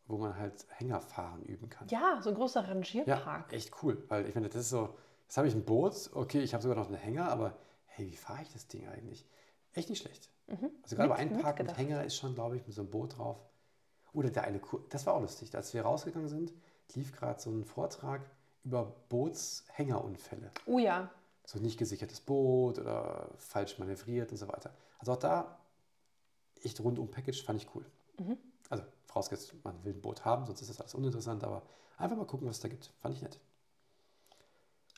wo 0.06 0.18
man 0.18 0.36
halt 0.36 0.66
Hängerfahren 0.70 1.42
üben 1.42 1.68
kann. 1.70 1.88
Ja, 1.88 2.20
so 2.22 2.30
ein 2.30 2.34
großer 2.36 2.62
Ja, 2.62 2.68
Rangierpark. 2.68 3.52
echt 3.52 3.72
cool. 3.82 4.02
Weil 4.08 4.28
ich 4.28 4.34
meine, 4.34 4.48
das 4.48 4.62
ist 4.62 4.70
so, 4.70 4.94
jetzt 5.24 5.36
habe 5.36 5.48
ich 5.48 5.54
ein 5.54 5.64
Boot, 5.64 6.10
okay, 6.14 6.40
ich 6.40 6.52
habe 6.54 6.62
sogar 6.62 6.76
noch 6.76 6.86
einen 6.88 6.96
Hänger, 6.96 7.28
aber 7.30 7.56
hey, 7.86 8.06
wie 8.10 8.16
fahre 8.16 8.42
ich 8.42 8.52
das 8.52 8.66
Ding 8.68 8.86
eigentlich? 8.88 9.26
Echt 9.74 9.88
nicht 9.90 10.00
schlecht. 10.02 10.28
Also 10.82 10.96
gerade 10.96 11.08
bei 11.08 11.16
Einpark 11.16 11.58
mit. 11.62 11.76
Hänger 11.78 12.04
ist 12.04 12.16
schon, 12.16 12.34
glaube 12.34 12.56
ich, 12.56 12.66
mit 12.66 12.74
so 12.74 12.82
einem 12.82 12.90
Boot 12.90 13.16
drauf. 13.16 13.38
Oder 14.12 14.28
der 14.28 14.44
eine 14.44 14.58
Kur 14.60 14.84
das 14.90 15.06
war 15.06 15.14
auch 15.14 15.20
lustig. 15.22 15.54
Als 15.54 15.72
wir 15.72 15.82
rausgegangen 15.82 16.28
sind, 16.28 16.52
lief 16.94 17.12
gerade 17.12 17.40
so 17.40 17.50
ein 17.50 17.64
Vortrag 17.64 18.20
über 18.64 18.92
Bootshängerunfälle. 19.08 20.50
Oh 20.66 20.78
ja, 20.78 21.10
So 21.46 21.58
nicht 21.58 21.78
gesichertes 21.78 22.20
Boot 22.20 22.78
oder 22.78 23.30
falsch 23.38 23.78
manövriert 23.78 24.30
und 24.30 24.36
so 24.36 24.48
weiter. 24.48 24.74
Also 24.98 25.12
auch 25.12 25.16
da 25.16 25.58
echt 26.62 26.80
rundum 26.80 27.10
Package 27.10 27.42
fand 27.42 27.62
ich 27.62 27.68
cool. 27.74 27.84
Also 28.68 28.84
vorausgesetzt, 29.12 29.55
man 29.64 29.83
will 29.85 29.94
ein 29.94 30.01
Boot 30.03 30.25
haben, 30.25 30.46
sonst 30.46 30.61
ist 30.62 30.70
das 30.70 30.81
alles 30.81 30.94
uninteressant, 30.94 31.44
aber 31.44 31.62
einfach 31.98 32.16
mal 32.16 32.27
gucken, 32.27 32.48
was 32.48 32.57
es 32.57 32.62
da 32.62 32.68
gibt. 32.68 32.90
Fand 33.01 33.14
ich 33.14 33.22
nett. 33.22 33.38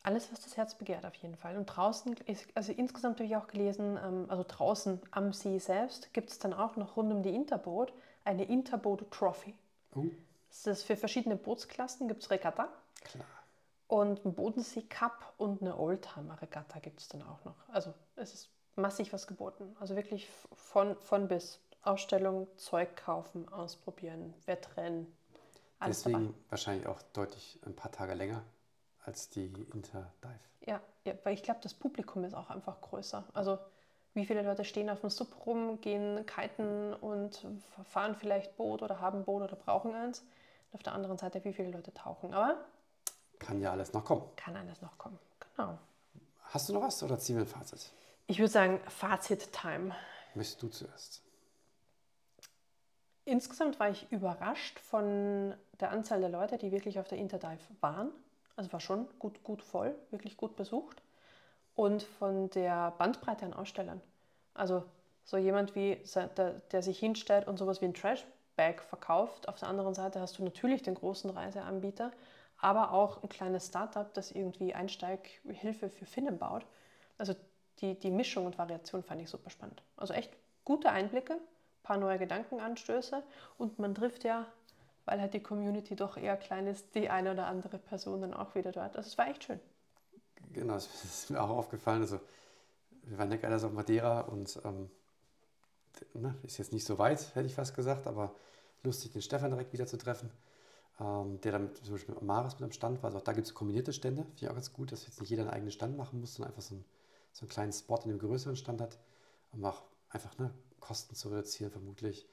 alles, 0.02 0.30
was 0.32 0.40
das 0.42 0.56
Herz 0.56 0.74
begehrt 0.74 1.06
auf 1.06 1.14
jeden 1.16 1.36
Fall. 1.36 1.56
Und 1.56 1.66
draußen, 1.66 2.14
ist, 2.26 2.46
also 2.54 2.72
insgesamt 2.72 3.16
habe 3.18 3.24
ich 3.26 3.36
auch 3.36 3.46
gelesen, 3.46 3.98
ähm, 4.02 4.26
also 4.28 4.44
draußen 4.46 5.00
am 5.12 5.32
See 5.32 5.58
selbst 5.58 6.12
gibt 6.12 6.30
es 6.30 6.38
dann 6.38 6.52
auch 6.52 6.76
noch 6.76 6.96
rund 6.96 7.10
um 7.12 7.22
die 7.22 7.34
Interboot 7.34 7.92
eine 8.24 8.44
Interboot 8.44 9.10
Trophy. 9.10 9.54
Oh, 9.94 10.04
Das 10.48 10.66
ist 10.66 10.82
für 10.84 10.96
verschiedene 10.96 11.36
Bootsklassen 11.36 12.06
gibt 12.08 12.22
es 12.22 12.30
Regatta 12.30 12.68
klar. 13.02 13.24
und 13.86 14.24
einen 14.24 14.34
Bodensee 14.34 14.82
Cup 14.82 15.34
und 15.38 15.62
eine 15.62 15.78
Oldtimer 15.78 16.40
Regatta 16.40 16.78
gibt 16.80 17.00
es 17.00 17.08
dann 17.08 17.22
auch 17.22 17.44
noch. 17.44 17.56
Also 17.68 17.92
es 18.16 18.34
ist 18.34 18.50
massig 18.76 19.12
was 19.12 19.26
geboten. 19.26 19.74
Also 19.80 19.96
wirklich 19.96 20.28
von, 20.54 20.96
von 20.96 21.28
bis. 21.28 21.60
Ausstellung, 21.84 22.48
Zeug 22.56 22.96
kaufen, 22.96 23.48
ausprobieren, 23.50 24.34
Wettrennen, 24.46 25.06
alles 25.78 25.98
Deswegen 26.02 26.26
dabei. 26.28 26.38
wahrscheinlich 26.50 26.86
auch 26.86 27.02
deutlich 27.12 27.58
ein 27.66 27.76
paar 27.76 27.92
Tage 27.92 28.14
länger 28.14 28.42
als 29.04 29.28
die 29.28 29.46
Interdive. 29.74 30.38
Ja, 30.66 30.80
ja, 31.04 31.12
weil 31.24 31.34
ich 31.34 31.42
glaube, 31.42 31.60
das 31.62 31.74
Publikum 31.74 32.24
ist 32.24 32.34
auch 32.34 32.48
einfach 32.48 32.80
größer. 32.80 33.24
Also 33.34 33.58
wie 34.14 34.24
viele 34.24 34.42
Leute 34.42 34.64
stehen 34.64 34.88
auf 34.88 35.00
dem 35.00 35.10
Sub 35.10 35.44
rum, 35.44 35.80
gehen 35.80 36.24
kiten 36.24 36.94
und 36.94 37.44
fahren 37.84 38.14
vielleicht 38.14 38.56
Boot 38.56 38.80
oder 38.82 39.00
haben 39.00 39.24
Boot 39.24 39.42
oder 39.42 39.56
brauchen 39.56 39.94
eins. 39.94 40.20
Und 40.70 40.76
auf 40.78 40.82
der 40.82 40.94
anderen 40.94 41.18
Seite, 41.18 41.44
wie 41.44 41.52
viele 41.52 41.70
Leute 41.70 41.92
tauchen. 41.92 42.32
Aber 42.32 42.64
Kann 43.40 43.60
ja 43.60 43.72
alles 43.72 43.92
noch 43.92 44.04
kommen. 44.04 44.22
kann 44.36 44.56
alles 44.56 44.80
noch 44.80 44.96
kommen. 44.96 45.18
Genau. 45.56 45.78
Hast 46.44 46.68
du 46.68 46.72
noch 46.72 46.82
was 46.82 47.02
oder 47.02 47.18
ziehen 47.18 47.36
wir 47.36 47.42
ein 47.42 47.48
Fazit? 47.48 47.90
Ich 48.28 48.38
würde 48.38 48.50
sagen, 48.52 48.80
Fazit-Time. 48.88 49.94
Möchtest 50.34 50.62
du 50.62 50.68
zuerst? 50.68 51.23
Insgesamt 53.26 53.80
war 53.80 53.88
ich 53.88 54.10
überrascht 54.12 54.78
von 54.78 55.54
der 55.80 55.90
Anzahl 55.90 56.20
der 56.20 56.28
Leute, 56.28 56.58
die 56.58 56.72
wirklich 56.72 56.98
auf 56.98 57.08
der 57.08 57.18
Interdive 57.18 57.62
waren. 57.80 58.10
Also 58.56 58.72
war 58.72 58.80
schon 58.80 59.08
gut, 59.18 59.42
gut 59.42 59.62
voll, 59.62 59.94
wirklich 60.10 60.36
gut 60.36 60.56
besucht. 60.56 61.02
Und 61.74 62.02
von 62.02 62.50
der 62.50 62.92
Bandbreite 62.92 63.46
an 63.46 63.54
Ausstellern. 63.54 64.00
Also 64.52 64.84
so 65.24 65.36
jemand 65.36 65.74
wie 65.74 65.98
der, 66.36 66.50
der 66.70 66.82
sich 66.82 66.98
hinstellt 66.98 67.48
und 67.48 67.58
sowas 67.58 67.80
wie 67.80 67.86
ein 67.86 67.94
Trash-Bag 67.94 68.82
verkauft. 68.82 69.48
Auf 69.48 69.58
der 69.58 69.68
anderen 69.68 69.94
Seite 69.94 70.20
hast 70.20 70.38
du 70.38 70.44
natürlich 70.44 70.82
den 70.82 70.94
großen 70.94 71.30
Reiseanbieter, 71.30 72.12
aber 72.58 72.92
auch 72.92 73.22
ein 73.22 73.28
kleines 73.28 73.66
Startup, 73.66 74.12
das 74.14 74.30
irgendwie 74.30 74.74
Einsteighilfe 74.74 75.88
für 75.88 76.06
Finnen 76.06 76.38
baut. 76.38 76.66
Also 77.18 77.34
die, 77.80 77.98
die 77.98 78.10
Mischung 78.10 78.46
und 78.46 78.58
Variation 78.58 79.02
fand 79.02 79.22
ich 79.22 79.30
super 79.30 79.50
spannend. 79.50 79.82
Also 79.96 80.12
echt 80.12 80.30
gute 80.64 80.90
Einblicke, 80.90 81.38
paar 81.84 81.98
neue 81.98 82.18
Gedankenanstöße 82.18 83.22
und 83.58 83.78
man 83.78 83.94
trifft 83.94 84.24
ja, 84.24 84.46
weil 85.04 85.20
halt 85.20 85.34
die 85.34 85.42
Community 85.42 85.94
doch 85.94 86.16
eher 86.16 86.36
klein 86.36 86.66
ist, 86.66 86.94
die 86.96 87.08
eine 87.08 87.32
oder 87.32 87.46
andere 87.46 87.78
Person 87.78 88.22
dann 88.22 88.34
auch 88.34 88.56
wieder 88.56 88.72
dort. 88.72 88.96
Also 88.96 89.06
es 89.06 89.18
war 89.18 89.28
echt 89.28 89.44
schön. 89.44 89.60
Genau, 90.52 90.74
das 90.74 90.86
ist 91.04 91.30
mir 91.30 91.40
auch 91.40 91.50
aufgefallen. 91.50 92.00
Also, 92.02 92.20
wir 93.04 93.18
waren 93.18 93.30
ja 93.30 93.36
gerade 93.36 93.54
auf 93.54 93.72
Madeira 93.72 94.20
und 94.22 94.58
ähm, 94.64 94.90
ne, 96.14 96.34
ist 96.42 96.58
jetzt 96.58 96.72
nicht 96.72 96.86
so 96.86 96.98
weit, 96.98 97.34
hätte 97.34 97.46
ich 97.46 97.54
fast 97.54 97.76
gesagt, 97.76 98.06
aber 98.06 98.34
lustig, 98.82 99.12
den 99.12 99.22
Stefan 99.22 99.50
direkt 99.50 99.74
wieder 99.74 99.86
zu 99.86 99.98
treffen, 99.98 100.30
ähm, 100.98 101.38
der 101.42 101.52
dann 101.52 101.74
zum 101.74 101.94
Beispiel 101.94 102.14
mit 102.14 102.22
Amaris 102.22 102.54
mit 102.54 102.62
am 102.62 102.72
Stand 102.72 103.02
war. 103.02 103.08
Also 103.08 103.18
auch 103.18 103.22
da 103.22 103.32
gibt 103.32 103.46
es 103.46 103.54
kombinierte 103.54 103.92
Stände. 103.92 104.22
Finde 104.22 104.36
ich 104.40 104.48
auch 104.48 104.54
ganz 104.54 104.72
gut, 104.72 104.90
dass 104.90 105.06
jetzt 105.06 105.20
nicht 105.20 105.28
jeder 105.28 105.42
einen 105.42 105.52
eigenen 105.52 105.72
Stand 105.72 105.98
machen 105.98 106.20
muss, 106.20 106.34
sondern 106.34 106.52
einfach 106.52 106.62
so, 106.62 106.76
ein, 106.76 106.84
so 107.32 107.42
einen 107.42 107.50
kleinen 107.50 107.72
Spot 107.72 108.00
in 108.04 108.08
dem 108.08 108.18
größeren 108.18 108.56
Stand 108.56 108.80
hat, 108.80 108.98
um 109.52 109.64
auch 109.66 109.82
einfach 110.08 110.38
ne, 110.38 110.50
Kosten 110.84 111.14
zu 111.14 111.28
reduzieren, 111.28 111.70
vermutlich. 111.70 112.28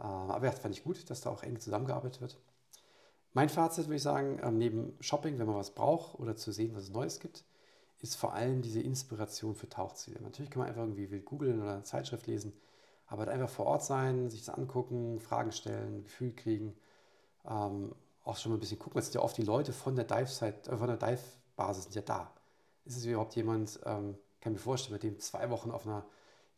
Ähm, 0.00 0.06
aber 0.06 0.46
ja, 0.46 0.52
fand 0.52 0.74
ich 0.74 0.84
gut, 0.84 1.10
dass 1.10 1.20
da 1.20 1.30
auch 1.30 1.42
eng 1.42 1.58
zusammengearbeitet 1.58 2.20
wird. 2.20 2.38
Mein 3.34 3.48
Fazit 3.48 3.86
würde 3.86 3.96
ich 3.96 4.02
sagen, 4.02 4.40
ähm, 4.42 4.58
neben 4.58 4.96
Shopping, 5.00 5.38
wenn 5.38 5.46
man 5.46 5.56
was 5.56 5.74
braucht 5.74 6.18
oder 6.18 6.36
zu 6.36 6.52
sehen, 6.52 6.74
was 6.74 6.84
es 6.84 6.90
Neues 6.90 7.20
gibt, 7.20 7.44
ist 8.00 8.14
vor 8.16 8.32
allem 8.32 8.62
diese 8.62 8.80
Inspiration 8.80 9.54
für 9.54 9.68
Tauchziele. 9.68 10.20
Natürlich 10.20 10.50
kann 10.50 10.60
man 10.60 10.68
einfach 10.68 10.82
irgendwie 10.82 11.10
wild 11.10 11.24
googeln 11.24 11.60
oder 11.60 11.74
eine 11.74 11.82
Zeitschrift 11.82 12.26
lesen, 12.26 12.52
aber 13.06 13.20
halt 13.20 13.30
einfach 13.30 13.50
vor 13.50 13.66
Ort 13.66 13.84
sein, 13.84 14.30
sich 14.30 14.44
das 14.44 14.54
angucken, 14.54 15.18
Fragen 15.20 15.52
stellen, 15.52 16.04
Gefühl 16.04 16.32
kriegen, 16.32 16.76
ähm, 17.46 17.94
auch 18.24 18.36
schon 18.36 18.52
mal 18.52 18.58
ein 18.58 18.60
bisschen 18.60 18.78
gucken. 18.78 18.98
Es 18.98 19.06
sind 19.06 19.14
ja 19.14 19.22
oft 19.22 19.36
die 19.36 19.42
Leute 19.42 19.72
von 19.72 19.96
der 19.96 20.08
äh, 20.10 20.76
von 20.76 20.88
der 20.88 20.96
Dive-Basis 20.96 21.84
sind 21.84 21.94
ja 21.94 22.02
da. 22.02 22.30
Ist 22.84 22.96
es 22.96 23.04
überhaupt 23.04 23.34
jemand, 23.36 23.80
ähm, 23.84 24.16
kann 24.40 24.52
mir 24.52 24.58
vorstellen, 24.58 24.94
mit 24.94 25.02
dem 25.02 25.18
zwei 25.18 25.50
Wochen 25.50 25.70
auf 25.70 25.86
einer 25.86 26.04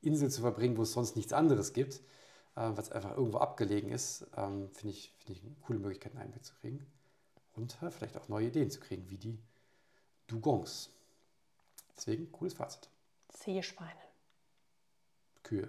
Insel 0.02 0.30
zu 0.30 0.40
verbringen, 0.40 0.76
wo 0.76 0.82
es 0.82 0.92
sonst 0.92 1.16
nichts 1.16 1.32
anderes 1.32 1.72
gibt, 1.72 2.00
äh, 2.56 2.70
es 2.78 2.90
einfach 2.90 3.16
irgendwo 3.16 3.38
abgelegen 3.38 3.90
ist, 3.90 4.26
ähm, 4.36 4.70
finde 4.72 4.94
ich, 4.94 5.14
finde 5.18 5.32
ich 5.32 5.42
eine 5.44 5.54
coole 5.62 5.78
Möglichkeit, 5.78 6.12
einen 6.12 6.22
Einblick 6.22 6.44
zu 6.44 6.54
kriegen. 6.60 6.86
Und 7.54 7.80
äh, 7.82 7.90
vielleicht 7.90 8.16
auch 8.16 8.28
neue 8.28 8.46
Ideen 8.46 8.70
zu 8.70 8.80
kriegen, 8.80 9.08
wie 9.10 9.18
die 9.18 9.38
Dugongs. 10.26 10.90
Deswegen, 11.96 12.30
cooles 12.32 12.54
Fazit. 12.54 12.88
Seeschweine. 13.28 14.00
Kühe. 15.42 15.68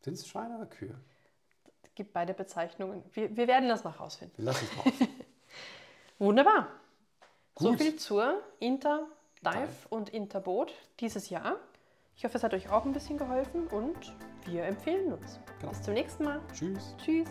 Sind 0.00 0.14
es 0.14 0.26
Schweine 0.26 0.56
oder 0.56 0.66
Kühe? 0.66 0.98
Es 1.82 1.94
gibt 1.94 2.12
beide 2.12 2.34
Bezeichnungen. 2.34 3.02
Wir, 3.12 3.36
wir 3.36 3.46
werden 3.48 3.68
das 3.68 3.84
noch 3.84 4.00
rausfinden. 4.00 4.36
Wir 4.36 4.44
lassen 4.46 4.66
es 4.66 4.70
drauf. 4.70 5.08
Wunderbar. 6.18 6.68
So 7.58 7.70
Gut. 7.70 7.80
viel 7.80 7.96
zur 7.96 8.42
Inter, 8.60 9.06
Dive 9.44 9.66
Dive. 9.66 9.88
und 9.90 10.10
Interboot 10.10 10.72
dieses 11.00 11.30
Jahr. 11.30 11.56
Ich 12.18 12.24
hoffe, 12.24 12.36
es 12.36 12.42
hat 12.42 12.52
euch 12.52 12.68
auch 12.68 12.84
ein 12.84 12.92
bisschen 12.92 13.16
geholfen 13.16 13.68
und 13.68 14.12
wir 14.44 14.64
empfehlen 14.64 15.12
uns. 15.12 15.38
Genau. 15.60 15.70
Bis 15.70 15.82
zum 15.82 15.94
nächsten 15.94 16.24
Mal. 16.24 16.40
Tschüss. 16.52 16.96
Tschüss. 16.98 17.28